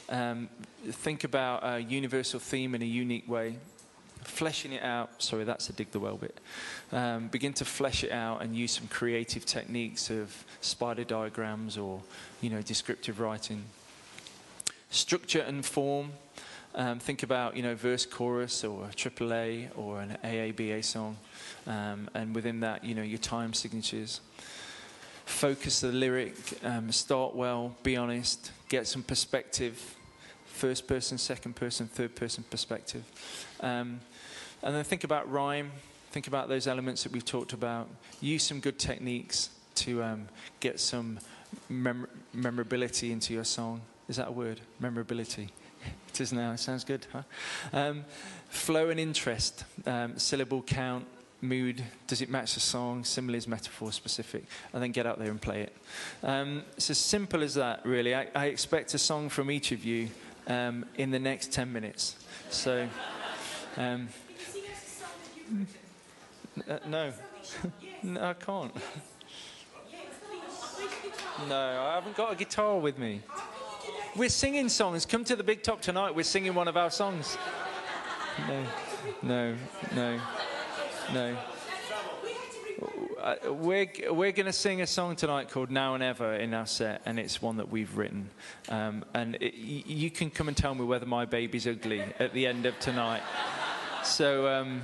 [0.07, 0.47] Um,
[0.89, 3.57] think about a universal theme in a unique way.
[4.25, 5.21] Fleshing it out.
[5.21, 6.39] Sorry, that's a dig the well bit.
[6.91, 12.01] Um, begin to flesh it out and use some creative techniques of spider diagrams or,
[12.41, 13.63] you know, descriptive writing.
[14.89, 16.11] Structure and form.
[16.73, 21.15] Um, think about, you know, verse, chorus, or a AAA, or an AABA song,
[21.67, 24.19] um, and within that, you know, your time signatures.
[25.25, 26.35] Focus the lyric.
[26.63, 27.75] Um, start well.
[27.83, 28.51] Be honest.
[28.67, 29.95] Get some perspective.
[30.45, 33.03] First person, second person, third person perspective.
[33.59, 34.01] Um,
[34.65, 35.71] and then think about rhyme.
[36.11, 37.87] Think about those elements that we've talked about.
[38.19, 40.27] Use some good techniques to um,
[40.59, 41.19] get some
[41.69, 43.81] mem- memorability into your song.
[44.09, 44.59] Is that a word?
[44.79, 45.49] Memorability.
[46.09, 46.53] It is now.
[46.53, 47.23] It sounds good, huh?
[47.73, 48.05] Um,
[48.47, 51.05] flow and interest, um, syllable count,
[51.41, 51.83] mood.
[52.07, 53.03] Does it match the song?
[53.03, 55.75] Similes, metaphor, specific, and then get out there and play it.
[56.23, 58.15] Um, it's as simple as that, really.
[58.15, 60.07] I, I expect a song from each of you
[60.47, 62.15] um, in the next ten minutes.
[62.49, 62.87] So,
[63.75, 64.07] um,
[66.69, 67.13] uh, no,
[68.03, 68.71] no, I can't.
[71.47, 73.21] No, I haven't got a guitar with me.
[74.15, 75.05] We're singing songs.
[75.05, 76.15] Come to the big top tonight.
[76.15, 77.37] We're singing one of our songs.
[78.47, 78.65] No,
[79.21, 79.55] no,
[79.93, 80.21] no,
[81.13, 81.37] no.
[83.21, 86.65] Uh, we're we're going to sing a song tonight called Now and Ever in our
[86.65, 88.29] set, and it's one that we've written.
[88.69, 92.47] Um, and it, you can come and tell me whether my baby's ugly at the
[92.47, 93.23] end of tonight.
[94.03, 94.47] So.
[94.47, 94.81] Um,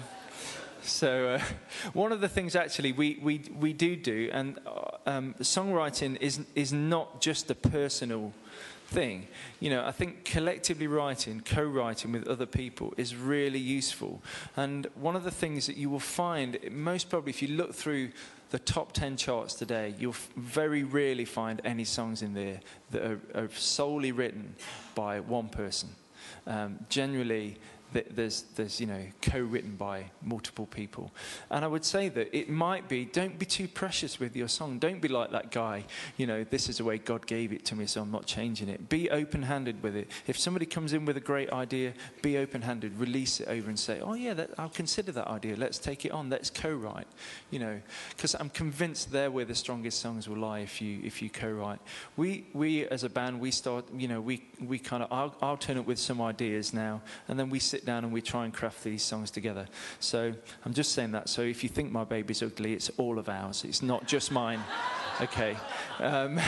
[0.82, 1.42] so, uh,
[1.94, 6.42] one of the things actually we, we, we do do, and uh, um, songwriting is,
[6.56, 8.34] is not just a personal
[8.88, 9.28] thing.
[9.60, 14.22] You know, I think collectively writing, co writing with other people is really useful.
[14.58, 18.12] And one of the things that you will find, most probably, if you look through
[18.50, 22.60] the top 10 charts today, you'll very rarely find any songs in there
[22.92, 24.56] that are, are solely written
[24.94, 25.90] by one person.
[26.46, 27.58] Um, generally,
[27.94, 31.12] there's, there's, you know, co-written by multiple people.
[31.50, 34.80] And I would say that it might be, don't be too precious with your song.
[34.80, 35.86] Don't be like that guy,
[36.18, 38.70] you know, this is the way God gave it to me, so I'm not changing
[38.70, 38.90] it.
[38.90, 40.10] Be open-handed with it.
[40.28, 42.98] If somebody comes in with a great idea, be open-handed.
[42.98, 45.56] Release it over and say, oh yeah, that, I'll consider that idea.
[45.56, 46.30] Let's take it on.
[46.30, 47.08] Let's co-write,
[47.50, 47.82] you know,
[48.16, 51.80] because I'm convinced there where the strongest songs will lie if you, if you co-write.
[52.16, 55.58] We, we as a band, we start, you know, we, we kind of, I'll, I'll
[55.58, 58.54] turn up with some ideas now, and then we sit down and we try and
[58.54, 59.68] craft these songs together.
[60.00, 60.34] So
[60.66, 61.30] I'm just saying that.
[61.30, 63.64] So if you think my baby's ugly, it's all of ours.
[63.66, 64.62] It's not just mine.
[65.20, 65.56] Okay.
[66.00, 66.40] Um,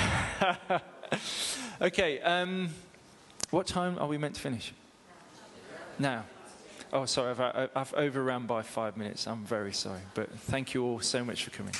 [1.81, 2.19] okay.
[2.21, 2.69] Um,
[3.51, 4.73] what time are we meant to finish?
[5.99, 6.23] Now.
[6.91, 9.27] Oh, sorry, I've, I've overrun by five minutes.
[9.27, 10.01] I'm very sorry.
[10.15, 11.73] But thank you all so much for coming.